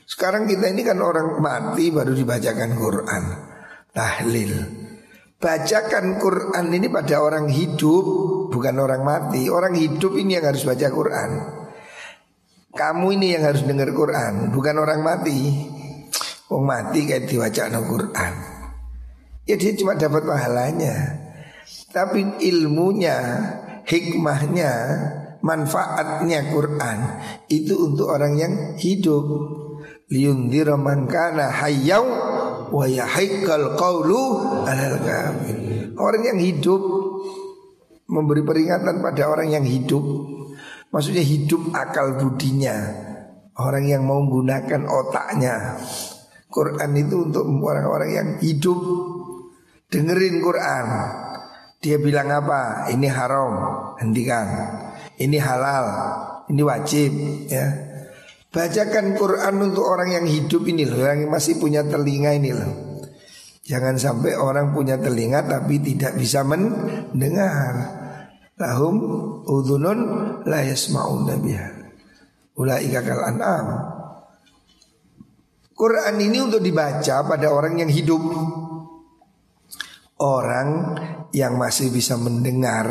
Sekarang 0.06 0.46
kita 0.46 0.70
ini 0.70 0.86
kan 0.86 1.02
orang 1.02 1.42
mati 1.42 1.90
baru 1.90 2.14
dibacakan 2.14 2.78
Quran. 2.78 3.24
Tahlil. 3.90 4.54
Bacakan 5.42 6.22
Quran 6.22 6.66
ini 6.74 6.90
pada 6.90 7.22
orang 7.22 7.46
hidup 7.50 8.06
Bukan 8.54 8.76
orang 8.78 9.02
mati. 9.02 9.50
Orang 9.50 9.74
hidup 9.74 10.14
ini 10.14 10.38
yang 10.38 10.46
harus 10.46 10.62
baca 10.62 10.88
Quran. 10.94 11.30
Kamu 12.78 13.08
ini 13.18 13.34
yang 13.34 13.50
harus 13.50 13.66
dengar 13.66 13.90
Quran 13.90 14.54
Bukan 14.54 14.78
orang 14.78 15.02
mati. 15.02 15.42
Orang 16.54 16.66
mati 16.70 17.10
kayak 17.10 17.26
dibaca 17.26 17.66
Quran 17.82 18.57
Ya 19.48 19.56
dia 19.56 19.72
cuma 19.80 19.96
dapat 19.96 20.28
pahalanya 20.28 21.24
Tapi 21.96 22.44
ilmunya 22.44 23.18
Hikmahnya 23.88 24.72
Manfaatnya 25.40 26.52
Quran 26.52 26.98
Itu 27.48 27.80
untuk 27.88 28.12
orang 28.12 28.36
yang 28.36 28.54
hidup 28.76 29.26
wa 32.72 32.88
qawlu. 33.76 34.24
Orang 35.98 36.24
yang 36.24 36.40
hidup 36.40 36.82
memberi 38.08 38.44
peringatan 38.44 39.04
pada 39.04 39.24
orang 39.28 39.52
yang 39.52 39.66
hidup. 39.68 40.04
Maksudnya 40.92 41.24
hidup 41.24 41.76
akal 41.76 42.16
budinya. 42.16 42.76
Orang 43.58 43.90
yang 43.90 44.06
mau 44.06 44.22
menggunakan 44.22 44.86
otaknya. 44.86 45.82
Quran 46.48 46.92
itu 46.96 47.28
untuk 47.28 47.44
orang-orang 47.44 48.10
yang 48.14 48.30
hidup 48.40 48.80
dengerin 49.88 50.44
Quran. 50.44 50.86
Dia 51.78 51.98
bilang 52.02 52.28
apa? 52.34 52.90
Ini 52.90 53.08
haram, 53.08 53.52
hentikan. 54.02 54.48
Ini 55.18 55.38
halal, 55.42 55.88
ini 56.50 56.62
wajib, 56.62 57.12
ya. 57.50 57.88
Bacakan 58.48 59.20
Quran 59.20 59.54
untuk 59.60 59.86
orang 59.86 60.18
yang 60.18 60.26
hidup 60.26 60.64
ini 60.72 60.88
loh 60.88 61.04
Yang 61.04 61.28
masih 61.28 61.54
punya 61.60 61.84
telinga 61.84 62.32
ini 62.32 62.56
loh 62.56 63.04
Jangan 63.68 64.00
sampai 64.00 64.40
orang 64.40 64.72
punya 64.72 64.96
telinga 64.96 65.44
tapi 65.44 65.84
tidak 65.84 66.16
bisa 66.16 66.48
mendengar 66.48 67.76
Lahum 68.56 68.96
udhunun 69.44 70.00
la 70.48 70.64
yasma'una 70.64 71.36
biha 71.38 71.70
Ulaika 72.58 73.04
kal 73.04 73.22
an'am 73.36 73.68
Quran 75.78 76.16
ini 76.18 76.42
untuk 76.42 76.64
dibaca 76.64 77.22
pada 77.28 77.54
orang 77.54 77.86
yang 77.86 77.92
hidup 77.94 78.18
Orang 80.18 80.98
yang 81.30 81.62
masih 81.62 81.94
bisa 81.94 82.18
mendengar 82.18 82.90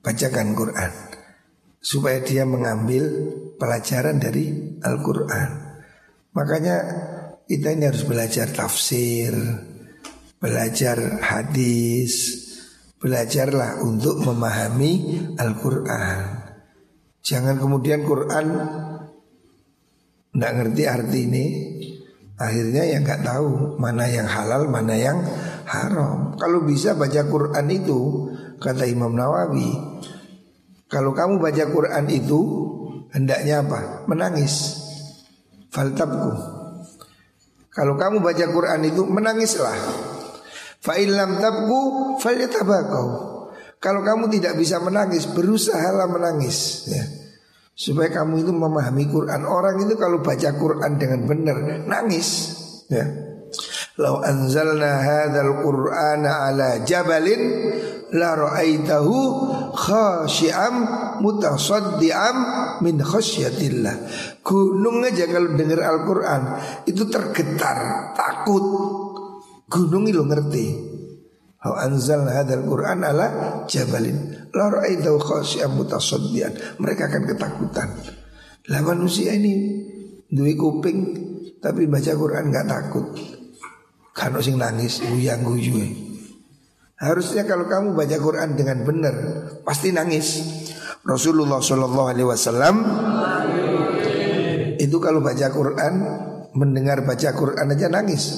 Bacakan 0.00 0.54
Quran 0.54 0.92
Supaya 1.82 2.22
dia 2.22 2.46
mengambil 2.46 3.04
pelajaran 3.58 4.16
dari 4.20 4.78
Al-Quran. 4.80 5.50
Makanya 6.36 6.76
kita 7.48 7.74
ini 7.74 7.84
harus 7.88 8.04
belajar 8.06 8.46
tafsir, 8.52 9.32
belajar 10.38 11.20
hadis, 11.24 12.12
belajarlah 13.00 13.80
untuk 13.80 14.20
memahami 14.20 14.92
Al-Quran. 15.40 16.20
Jangan 17.24 17.56
kemudian 17.56 18.04
Quran 18.04 18.46
tidak 20.30 20.52
ngerti 20.56 20.82
arti 20.86 21.18
ini, 21.26 21.46
akhirnya 22.38 22.84
yang 22.86 23.02
nggak 23.02 23.24
tahu 23.24 23.76
mana 23.80 24.04
yang 24.06 24.28
halal, 24.28 24.68
mana 24.68 24.94
yang 24.94 25.18
haram. 25.70 26.34
Kalau 26.34 26.66
bisa 26.66 26.98
baca 26.98 27.22
Quran 27.30 27.66
itu, 27.70 27.98
kata 28.58 28.84
Imam 28.90 29.14
Nawawi, 29.14 29.70
kalau 30.90 31.14
kamu 31.14 31.38
baca 31.38 31.64
Quran 31.70 32.04
itu 32.10 32.40
hendaknya 33.14 33.62
apa? 33.62 34.10
Menangis. 34.10 34.82
Faltabku. 35.70 36.34
Kalau 37.70 37.94
kamu 37.94 38.18
baca 38.18 38.44
Quran 38.50 38.80
itu 38.82 39.06
menangislah. 39.06 39.78
Fa'ilam 40.82 41.38
tabku 41.38 41.80
falyatabakau. 42.18 43.06
Kalau 43.78 44.04
kamu 44.04 44.28
tidak 44.34 44.58
bisa 44.58 44.82
menangis, 44.82 45.30
berusahalah 45.30 46.10
menangis 46.10 46.90
ya. 46.90 47.04
Supaya 47.72 48.12
kamu 48.12 48.44
itu 48.44 48.52
memahami 48.52 49.08
Quran. 49.08 49.46
Orang 49.46 49.80
itu 49.86 49.96
kalau 49.96 50.20
baca 50.20 50.50
Quran 50.52 51.00
dengan 51.00 51.24
benar 51.24 51.56
nangis 51.86 52.28
ya. 52.90 53.06
Lau 53.98 54.22
anzalna 54.22 55.02
hadzal 55.02 55.66
Qur'ana 55.66 56.46
ala 56.46 56.86
jabalin 56.86 57.42
la 58.14 58.38
ra'aitahu 58.38 59.14
khasyi'am 59.74 60.74
mutasaddiam 61.18 62.36
min 62.86 63.02
khasyatillah. 63.02 63.94
Gunung 64.46 65.02
aja 65.02 65.26
kalau 65.26 65.58
dengar 65.58 65.82
Al-Qur'an 65.82 66.42
itu 66.86 67.02
tergetar, 67.10 68.12
takut. 68.14 68.62
Gunung 69.66 70.06
itu 70.06 70.22
ngerti. 70.22 70.66
Hau 71.60 71.76
anzal 71.76 72.24
hadal 72.24 72.64
Quran 72.64 73.04
ala 73.04 73.28
jabalin 73.68 74.48
La 74.48 74.72
ra'aitahu 74.72 75.20
khasyi'am 75.20 75.76
mutasaddian 75.76 76.80
Mereka 76.80 77.12
akan 77.12 77.22
ketakutan 77.28 77.88
Lah 78.72 78.80
manusia 78.80 79.36
ini 79.36 79.84
Dui 80.24 80.56
kuping 80.56 80.98
Tapi 81.60 81.84
baca 81.84 82.16
Quran 82.16 82.48
nggak 82.48 82.64
takut 82.64 83.12
Kan 84.16 84.34
sing 84.42 84.58
nangis 84.58 85.00
Uyang 85.06 85.46
guyu 85.46 85.80
Harusnya 87.00 87.48
kalau 87.48 87.64
kamu 87.64 87.96
baca 87.96 88.16
Quran 88.20 88.58
dengan 88.58 88.84
benar 88.84 89.14
Pasti 89.64 89.94
nangis 89.94 90.42
Rasulullah 91.00 91.64
Shallallahu 91.64 92.06
Alaihi 92.12 92.28
Wasallam 92.28 92.76
itu 94.80 94.96
kalau 94.96 95.20
baca 95.20 95.52
Quran 95.52 95.94
mendengar 96.56 97.04
baca 97.04 97.36
Quran 97.36 97.68
aja 97.68 97.92
nangis. 97.92 98.32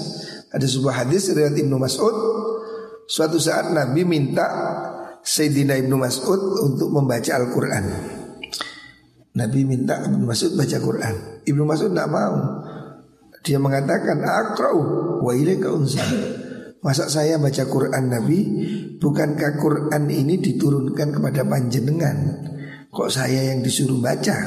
Ada 0.50 0.66
sebuah 0.66 1.06
hadis 1.06 1.30
riwayat 1.32 1.54
Ibnu 1.54 1.78
Mas'ud 1.78 2.16
suatu 3.06 3.38
saat 3.38 3.70
Nabi 3.70 4.02
minta 4.04 4.44
Sayyidina 5.22 5.78
Ibnu 5.78 5.96
Mas'ud 5.96 6.66
untuk 6.66 6.90
membaca 6.90 7.30
Al-Quran. 7.38 7.84
Nabi 9.38 9.60
minta 9.64 10.02
Ibnu 10.02 10.26
Mas'ud 10.28 10.52
baca 10.58 10.76
Quran. 10.82 11.14
Ibnu 11.46 11.62
Mas'ud 11.62 11.94
tidak 11.94 12.10
mau. 12.10 12.36
Dia 13.42 13.58
mengatakan 13.58 14.22
akrau 14.22 14.78
wa 15.22 15.32
ilaika 15.34 15.74
unsa. 15.74 16.02
Masa 16.82 17.06
saya 17.06 17.38
baca 17.38 17.62
Quran 17.66 18.10
Nabi 18.10 18.38
Bukankah 19.02 19.58
Quran 19.58 20.06
ini 20.14 20.38
diturunkan 20.38 21.18
kepada 21.18 21.42
panjenengan? 21.42 22.38
Kok 22.86 23.10
saya 23.10 23.50
yang 23.50 23.58
disuruh 23.58 23.98
baca? 23.98 24.38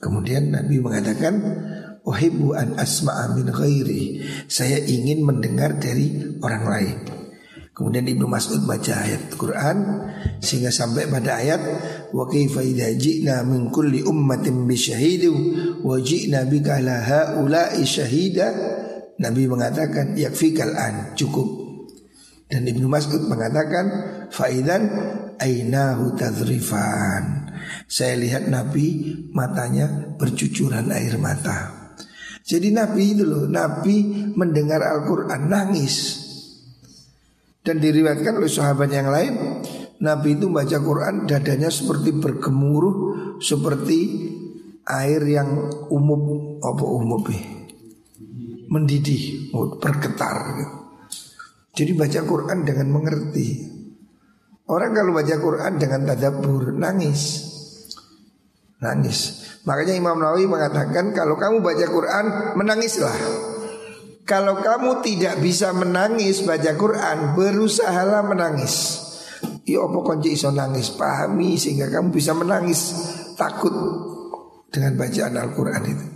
Kemudian 0.00 0.56
Nabi 0.56 0.80
mengatakan 0.80 1.36
Uhibbu 2.00 2.56
an 2.56 2.80
asma'a 2.80 3.36
min 3.36 3.52
ghairi. 3.52 4.24
Saya 4.48 4.80
ingin 4.80 5.20
mendengar 5.20 5.76
dari 5.76 6.16
orang 6.40 6.64
lain 6.64 7.25
Kemudian 7.76 8.08
Ibnu 8.08 8.24
Mas'ud 8.24 8.64
baca 8.64 9.04
ayat 9.04 9.36
Quran 9.36 9.76
Sehingga 10.40 10.72
sampai 10.72 11.12
pada 11.12 11.36
ayat 11.44 11.60
Wa 12.08 12.24
kaifa 12.24 12.64
idha 12.64 12.88
ji'na 12.88 13.44
min 13.44 13.68
kulli 13.68 14.00
ummatin 14.00 14.64
bisyahidu 14.64 15.32
Wa 15.84 16.00
ji'na 16.00 16.48
bika 16.48 16.80
ala 16.80 17.04
ha'ulai 17.04 17.84
syahida 17.84 18.48
Nabi 19.16 19.48
mengatakan 19.48 20.12
yakfikal 20.12 20.76
an 20.76 21.16
cukup. 21.16 21.64
Dan 22.46 22.68
Ibnu 22.68 22.86
Mas'ud 22.86 23.26
mengatakan 23.26 23.86
faidan 24.30 24.86
ainahu 25.40 26.14
tadrifan. 26.14 27.50
Saya 27.90 28.14
lihat 28.20 28.46
Nabi 28.46 29.18
matanya 29.34 30.14
bercucuran 30.14 30.92
air 30.94 31.18
mata. 31.18 31.90
Jadi 32.46 32.70
Nabi 32.70 33.18
itu 33.18 33.26
loh, 33.26 33.50
Nabi 33.50 34.30
mendengar 34.38 34.78
Al-Quran 34.78 35.50
nangis. 35.50 36.25
Dan 37.66 37.82
diriwayatkan 37.82 38.38
oleh 38.38 38.46
sahabat 38.46 38.94
yang 38.94 39.10
lain, 39.10 39.34
Nabi 39.98 40.38
itu 40.38 40.46
baca 40.46 40.78
Quran 40.78 41.26
dadanya 41.26 41.66
seperti 41.66 42.14
bergemuruh 42.14 42.96
seperti 43.42 43.98
air 44.86 45.18
yang 45.26 45.66
umum 45.90 46.62
apa 46.62 46.84
umum 46.86 47.26
ya? 47.26 47.56
mendidih, 48.66 49.50
bergetar. 49.78 50.58
Jadi 51.76 51.92
baca 51.94 52.20
Quran 52.26 52.66
dengan 52.66 52.88
mengerti. 52.90 53.62
Orang 54.66 54.90
kalau 54.98 55.14
baca 55.14 55.36
Quran 55.38 55.78
dengan 55.78 56.02
tadabbur 56.02 56.74
nangis. 56.74 57.46
Nangis. 58.82 59.46
Makanya 59.62 59.94
Imam 59.94 60.18
Nawawi 60.18 60.50
mengatakan 60.50 61.14
kalau 61.14 61.38
kamu 61.38 61.62
baca 61.62 61.86
Quran 61.86 62.24
menangislah. 62.58 63.14
Kalau 64.26 64.58
kamu 64.58 65.06
tidak 65.06 65.38
bisa 65.38 65.70
menangis 65.70 66.42
baca 66.42 66.74
Quran, 66.74 67.38
berusahalah 67.38 68.26
menangis. 68.26 69.06
Ya 69.62 69.86
apa 69.86 70.02
kunci 70.02 70.34
iso 70.34 70.50
nangis? 70.50 70.90
Pahami 70.98 71.54
sehingga 71.54 71.86
kamu 71.86 72.10
bisa 72.10 72.34
menangis. 72.34 72.90
Takut 73.38 73.70
dengan 74.74 74.98
bacaan 74.98 75.38
Al-Quran 75.38 75.82
itu. 75.86 76.06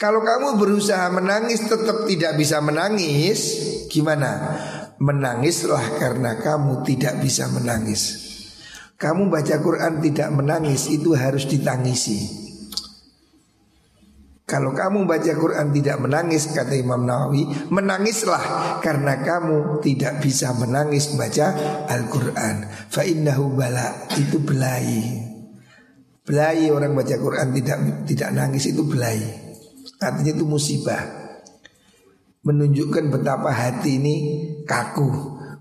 Kalau 0.00 0.24
kamu 0.24 0.56
berusaha 0.56 1.12
menangis 1.12 1.60
tetap 1.68 2.08
tidak 2.08 2.40
bisa 2.40 2.64
menangis, 2.64 3.40
gimana? 3.92 4.56
Menangislah 4.96 6.00
karena 6.00 6.40
kamu 6.40 6.88
tidak 6.88 7.20
bisa 7.20 7.52
menangis. 7.52 8.24
Kamu 8.96 9.28
baca 9.28 9.60
Quran 9.60 10.00
tidak 10.00 10.32
menangis 10.32 10.88
itu 10.88 11.12
harus 11.12 11.44
ditangisi. 11.44 12.45
Kalau 14.46 14.70
kamu 14.70 15.10
baca 15.10 15.32
Quran 15.34 15.74
tidak 15.74 16.06
menangis 16.06 16.54
kata 16.54 16.78
Imam 16.78 17.02
Nawawi 17.02 17.66
Menangislah 17.66 18.78
karena 18.78 19.18
kamu 19.18 19.82
tidak 19.82 20.22
bisa 20.22 20.54
menangis 20.54 21.18
baca 21.18 21.50
Al-Quran. 21.90 22.62
Fa 22.86 23.02
bala 23.50 24.06
itu 24.14 24.38
belai. 24.38 25.18
Belai 26.22 26.70
orang 26.70 26.94
baca 26.94 27.18
Quran 27.18 27.58
tidak 27.58 27.78
tidak 28.06 28.30
nangis 28.38 28.70
itu 28.70 28.86
belai. 28.86 29.18
Artinya 29.98 30.38
itu 30.38 30.46
musibah. 30.46 31.02
Menunjukkan 32.46 33.18
betapa 33.18 33.50
hati 33.50 33.98
ini 33.98 34.14
kaku. 34.62 35.10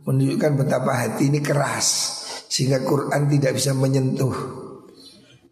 Menunjukkan 0.05 0.61
betapa 0.61 0.93
hati 0.93 1.33
ini 1.33 1.41
keras. 1.41 2.21
Sehingga 2.53 2.85
Quran 2.85 3.33
tidak 3.33 3.57
bisa 3.57 3.73
menyentuh 3.73 4.64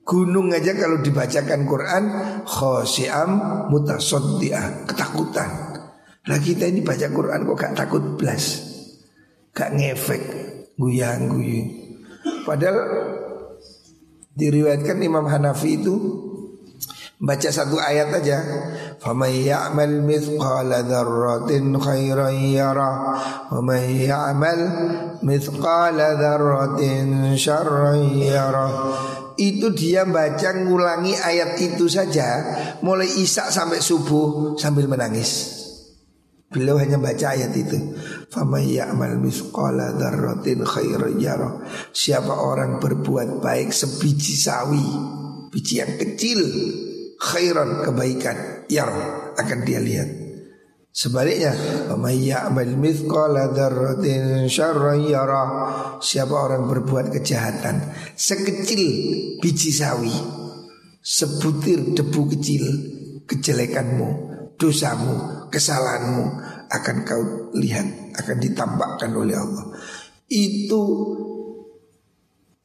Gunung 0.04 0.52
aja 0.52 0.76
kalau 0.76 1.00
dibacakan 1.00 1.64
Quran 1.64 2.04
Khosiam 2.44 3.32
mutasoddiah 3.72 4.84
Ketakutan 4.84 5.50
Lah 6.28 6.40
kita 6.40 6.68
ini 6.68 6.84
baca 6.84 7.08
Quran 7.08 7.48
kok 7.48 7.58
gak 7.60 7.76
takut 7.76 8.04
belas 8.20 8.60
Gak 9.56 9.72
ngefek 9.76 10.24
Guyang 10.76 11.32
guyang 11.32 11.68
Padahal 12.44 12.80
Diriwayatkan 14.34 15.00
Imam 15.00 15.24
Hanafi 15.30 15.80
itu 15.80 15.96
Baca 17.24 17.48
satu 17.48 17.80
ayat 17.80 18.12
aja. 18.20 18.44
Faman 19.00 19.32
ya'mal 19.32 20.04
mithqala 20.04 20.84
dzarratin 20.84 21.72
khairan 21.80 22.36
yara 22.52 23.16
wa 23.48 23.64
man 23.64 23.80
ya'mal 23.80 24.62
mithqala 25.24 26.20
dzarratin 26.20 27.32
syarran 27.40 28.12
yara. 28.20 28.68
Itu 29.38 29.74
dia 29.74 30.06
baca 30.06 30.50
ngulangi 30.54 31.18
ayat 31.18 31.58
itu 31.58 31.90
saja 31.90 32.28
mulai 32.86 33.10
isak 33.10 33.50
sampai 33.50 33.82
subuh 33.82 34.54
sambil 34.58 34.86
menangis. 34.86 35.62
Beliau 36.54 36.78
hanya 36.78 37.02
baca 37.02 37.34
ayat 37.34 37.50
itu. 37.58 37.98
Faman 38.30 38.62
ya'mal 38.62 39.18
mithqala 39.18 39.98
dzarratin 39.98 40.62
khairan 40.62 41.18
yara. 41.18 41.50
Siapa 41.90 42.30
orang 42.30 42.78
berbuat 42.78 43.42
baik 43.42 43.74
sebiji 43.74 44.38
sawi, 44.38 44.86
biji 45.50 45.82
yang 45.82 45.98
kecil 45.98 46.40
khairan 47.18 47.82
kebaikan 47.82 48.70
yang 48.70 48.94
akan 49.34 49.60
dia 49.66 49.82
lihat. 49.82 50.23
Sebaliknya. 50.94 51.58
Siapa 55.98 56.36
orang 56.38 56.64
berbuat 56.70 57.10
kejahatan 57.10 57.76
sekecil 58.14 58.84
biji 59.42 59.74
sawi, 59.74 60.14
sebutir 61.02 61.98
debu 61.98 62.22
kecil 62.38 62.64
kejelekanmu, 63.26 64.10
dosamu, 64.62 65.50
kesalahanmu 65.50 66.26
akan 66.70 66.98
kau 67.02 67.50
lihat, 67.58 68.14
akan 68.14 68.38
ditampakkan 68.38 69.12
oleh 69.18 69.34
Allah. 69.34 69.74
Itu 70.30 70.84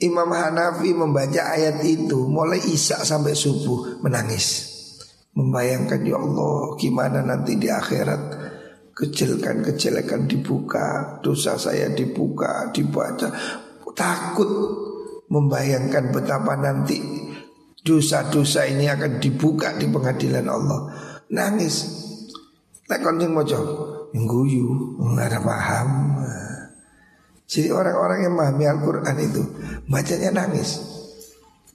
Imam 0.05 0.31
Hanafi 0.31 0.93
membaca 0.93 1.57
ayat 1.57 1.81
itu 1.81 2.29
mulai 2.29 2.61
isak 2.61 3.09
sampai 3.09 3.33
subuh 3.33 4.05
menangis. 4.05 4.78
Membayangkan 5.39 6.03
ya 6.03 6.19
Allah 6.19 6.75
gimana 6.75 7.23
nanti 7.23 7.55
di 7.55 7.71
akhirat 7.71 8.23
kejelekan-kejelekan 8.99 10.27
dibuka, 10.27 11.23
dosa 11.23 11.55
saya 11.55 11.87
dibuka, 11.95 12.75
dibaca. 12.75 13.31
Takut 13.95 14.51
membayangkan 15.31 16.11
betapa 16.11 16.59
nanti 16.59 16.99
dosa-dosa 17.87 18.67
ini 18.67 18.91
akan 18.91 19.23
dibuka 19.23 19.79
di 19.79 19.87
pengadilan 19.87 20.47
Allah. 20.51 20.81
Nangis. 21.31 22.07
Lek 22.89 23.05
konjeng 23.05 23.37
mojo, 23.37 23.61
guyu, 24.11 24.99
nggak 24.99 25.45
paham. 25.45 26.19
Jadi 27.49 27.73
orang-orang 27.73 28.19
yang 28.29 28.33
memahami 28.37 28.65
Al-Quran 28.69 29.17
itu 29.25 29.43
bacanya 29.89 30.31
nangis. 30.45 30.85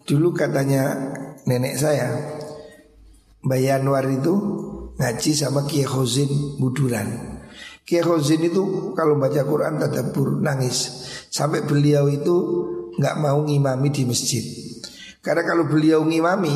Dulu 0.06 0.30
katanya 0.34 0.94
nenek 1.50 1.78
saya, 1.82 2.14
Bayanwar 3.44 4.08
itu 4.08 4.34
ngaji 4.96 5.32
sama 5.36 5.68
Kiai 5.68 5.84
Khozin 5.84 6.58
Buduran. 6.60 7.40
Kiai 7.84 8.00
Khozin 8.00 8.40
itu 8.48 8.96
kalau 8.96 9.20
baca 9.20 9.44
Quran 9.44 9.84
tadabur 9.84 10.40
nangis. 10.40 11.04
Sampai 11.28 11.68
beliau 11.68 12.08
itu 12.08 12.36
nggak 12.96 13.16
mau 13.20 13.44
ngimami 13.44 13.90
di 13.92 14.04
masjid. 14.08 14.44
Karena 15.24 15.44
kalau 15.48 15.68
beliau 15.68 16.04
ngimami 16.04 16.52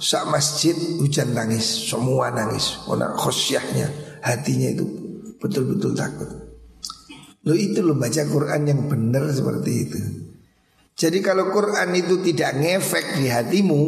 saat 0.00 0.28
masjid 0.28 0.76
hujan 1.00 1.32
nangis, 1.32 1.64
semua 1.88 2.28
nangis. 2.28 2.80
Karena 2.84 3.16
khosyahnya, 3.16 4.20
hatinya 4.20 4.68
itu 4.68 4.84
betul-betul 5.40 5.96
takut. 5.96 6.28
Lo 7.42 7.56
itu 7.56 7.82
lo 7.82 7.98
baca 7.98 8.22
Quran 8.28 8.68
yang 8.68 8.80
benar 8.86 9.26
seperti 9.32 9.72
itu. 9.72 10.00
Jadi 10.92 11.18
kalau 11.24 11.50
Quran 11.50 11.88
itu 11.96 12.20
tidak 12.20 12.52
ngefek 12.60 13.18
di 13.18 13.26
hatimu, 13.32 13.82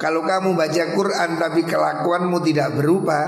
kalau 0.00 0.24
kamu 0.24 0.56
baca 0.56 0.96
Quran 0.96 1.30
tapi 1.36 1.60
kelakuanmu 1.68 2.40
tidak 2.40 2.72
berubah, 2.80 3.24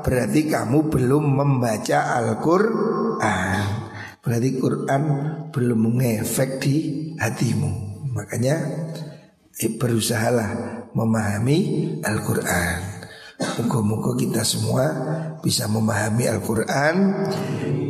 berarti 0.00 0.48
kamu 0.48 0.88
belum 0.88 1.24
membaca 1.36 2.16
Al-Qur'an. 2.16 3.92
Berarti 4.24 4.50
Quran 4.56 5.02
belum 5.52 5.78
mengefek 5.84 6.64
di 6.64 6.76
hatimu. 7.20 7.72
Makanya 8.16 8.56
eh, 9.52 9.72
berusahalah 9.76 10.48
memahami 10.96 11.58
Al-Qur'an. 12.00 13.04
Moga-moga 13.34 14.16
kita 14.16 14.46
semua 14.46 14.86
bisa 15.42 15.66
memahami 15.66 16.30
Al-Quran 16.30 16.96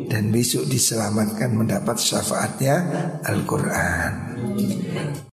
Dan 0.09 0.33
besok 0.33 0.65
diselamatkan 0.65 1.53
mendapat 1.53 2.01
syafaatnya 2.01 2.77
Al-Quran 3.29 4.13